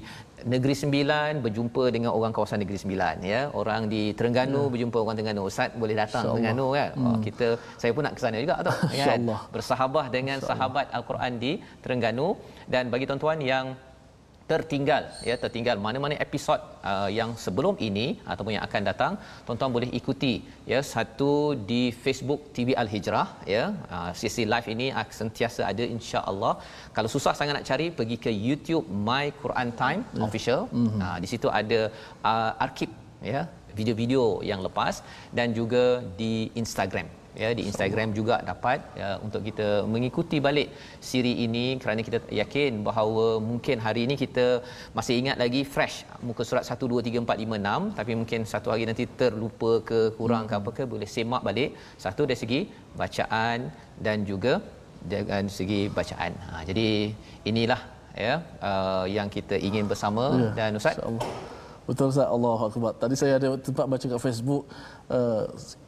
[0.54, 3.42] Negeri Sembilan berjumpa dengan orang kawasan Negeri Sembilan ya.
[3.62, 4.72] Orang di Terengganu yeah.
[4.74, 5.42] berjumpa orang Terengganu.
[5.48, 6.90] Ustaz boleh datang Terengganu kan.
[6.94, 7.06] Mm.
[7.08, 7.48] Oh, kita
[7.80, 9.20] saya pun nak ke sana juga tu kan.
[9.56, 11.45] Bersahabah dengan sahabat Al-Quran di
[11.84, 12.30] Terengganu.
[12.74, 13.68] Dan bagi tuan-tuan yang
[14.52, 19.14] tertinggal ya tertinggal mana-mana episod uh, yang sebelum ini ataupun yang akan datang
[19.46, 20.34] tuan-tuan boleh ikuti
[20.72, 21.32] ya satu
[21.70, 23.64] di Facebook TV Al Hijrah ya.
[23.96, 24.88] Uh, sesi live ini
[25.20, 26.54] sentiasa ada insya-Allah.
[26.98, 30.24] Kalau susah sangat nak cari pergi ke YouTube My Quran Time ya.
[30.28, 30.62] official.
[30.70, 31.02] Mm-hmm.
[31.06, 31.82] uh, di situ ada
[32.32, 32.92] uh, arkib
[33.34, 33.44] ya
[33.78, 34.96] video-video yang lepas
[35.38, 35.86] dan juga
[36.22, 40.70] di Instagram ya di Instagram juga dapat ya, untuk kita mengikuti balik
[41.10, 44.46] siri ini kerana kita yakin bahawa mungkin hari ini kita
[44.98, 48.68] masih ingat lagi fresh muka surat 1 2 3 4 5 6 tapi mungkin satu
[48.74, 50.52] hari nanti terlupa ke kurang hmm.
[50.52, 51.70] ke apa ke boleh semak balik.
[52.06, 52.62] Satu dari segi
[53.02, 53.60] bacaan
[54.06, 54.54] dan juga
[55.12, 56.32] dari segi bacaan.
[56.48, 56.88] Ha, jadi
[57.52, 57.82] inilah
[58.28, 58.36] ya
[58.70, 60.26] uh, yang kita ingin bersama.
[60.40, 60.98] Ya, dan ustaz?
[61.90, 62.28] Betul Ustaz.
[62.36, 62.94] Allah Akbar.
[63.02, 64.64] Tadi saya ada tempat baca kat Facebook
[65.10, 65.44] uh,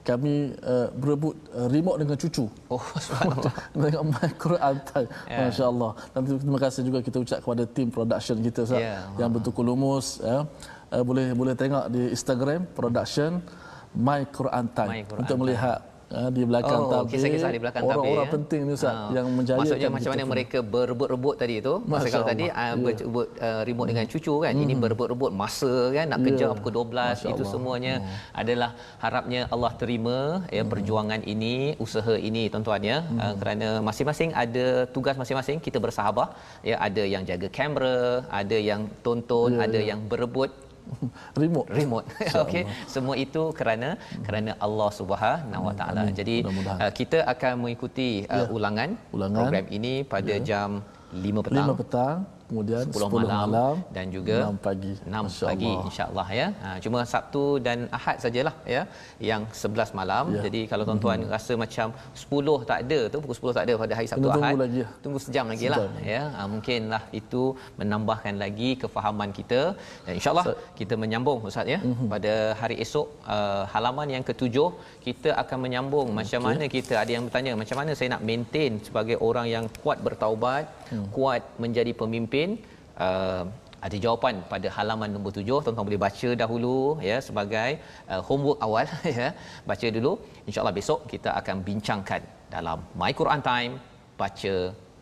[0.05, 2.45] kami uh, berebut uh, remote dengan cucu.
[2.71, 3.53] Oh subhanallah.
[3.75, 5.09] dengan my Quran time.
[5.27, 5.51] Yeah.
[5.51, 5.91] Masya-Allah.
[6.15, 9.03] Dan terima kasih juga kita ucap kepada tim production kita Ustaz yeah.
[9.19, 10.47] yang betul lumus ya.
[10.87, 13.43] Uh, boleh boleh tengok di Instagram production
[13.91, 17.19] My Quran Time my Quran untuk melihat di belakang oh, tabir.
[17.19, 18.07] Kisah-kisah di belakang orang-orang tabir.
[18.07, 18.35] Orang-orang ya.
[18.35, 19.57] penting ni Ustaz uh, yang menjaya.
[19.59, 21.73] Maksudnya macam mana mereka berebut-rebut tadi itu.
[21.83, 24.53] Masa kalau tadi uh, berebut uh, remote dengan cucu kan.
[24.55, 24.63] Hmm.
[24.63, 26.27] Ini berebut-rebut masa kan nak yeah.
[26.31, 27.51] kejar pukul 12 Masya itu Allah.
[27.51, 28.39] semuanya oh.
[28.41, 28.69] adalah
[29.03, 30.17] harapnya Allah terima
[30.57, 30.71] ya hmm.
[30.71, 31.55] perjuangan ini,
[31.85, 32.97] usaha ini tuan-tuan ya.
[33.03, 33.19] Hmm.
[33.19, 36.31] Uh, kerana masing-masing ada tugas masing-masing kita bersahabat
[36.63, 39.65] ya ada yang jaga kamera, ada yang tonton, yeah.
[39.67, 40.51] ada yang berebut
[41.41, 41.67] remote.
[41.71, 42.05] Remote.
[42.43, 42.63] Okey.
[42.87, 43.89] Semua itu kerana
[44.25, 46.03] kerana Allah Subhanahu Wa Taala.
[46.19, 48.53] Jadi uh, kita akan mengikuti uh, ya.
[48.53, 49.37] ulangan, ulangan.
[49.37, 50.43] program ini pada ya.
[50.49, 50.69] jam
[51.13, 51.67] 5 petang.
[51.75, 52.17] 5 petang
[52.49, 56.69] kemudian 10, 10 malam, malam dan juga 6 pagi 6 Masya pagi insyaallah ya ha,
[56.83, 58.81] cuma Sabtu dan Ahad sajalah ya
[59.29, 60.41] yang 11 malam ya.
[60.45, 61.33] jadi kalau tuan-tuan hmm.
[61.35, 61.87] rasa macam
[62.23, 64.87] 10 tak ada tu pukul 10 tak ada pada hari Sabtu Ahad tunggu lagi ya.
[65.03, 65.83] tunggu sejam lagi lah
[66.13, 67.43] ya ha, mungkinlah itu
[67.79, 69.61] menambahkan lagi kefahaman kita
[70.05, 70.45] dan insyaallah
[70.79, 72.07] kita menyambung ustaz ya hmm.
[72.13, 74.69] pada hari esok uh, halaman yang ketujuh
[75.07, 76.17] kita akan menyambung okay.
[76.19, 79.99] macam mana kita ada yang bertanya macam mana saya nak maintain sebagai orang yang kuat
[80.07, 81.07] bertaubat hmm.
[81.15, 82.57] kuat menjadi pemimpin
[83.05, 83.43] uh,
[83.87, 86.77] ada jawapan pada halaman nombor tujuh tuan-tuan boleh baca dahulu
[87.09, 87.69] ya sebagai
[88.11, 88.85] uh, homework awal
[89.19, 89.29] ya
[89.69, 90.11] baca dulu
[90.47, 92.21] insyaallah besok kita akan bincangkan
[92.55, 93.73] dalam my Quran time
[94.21, 94.55] baca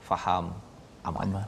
[0.09, 0.45] faham
[1.07, 1.45] amal, amal.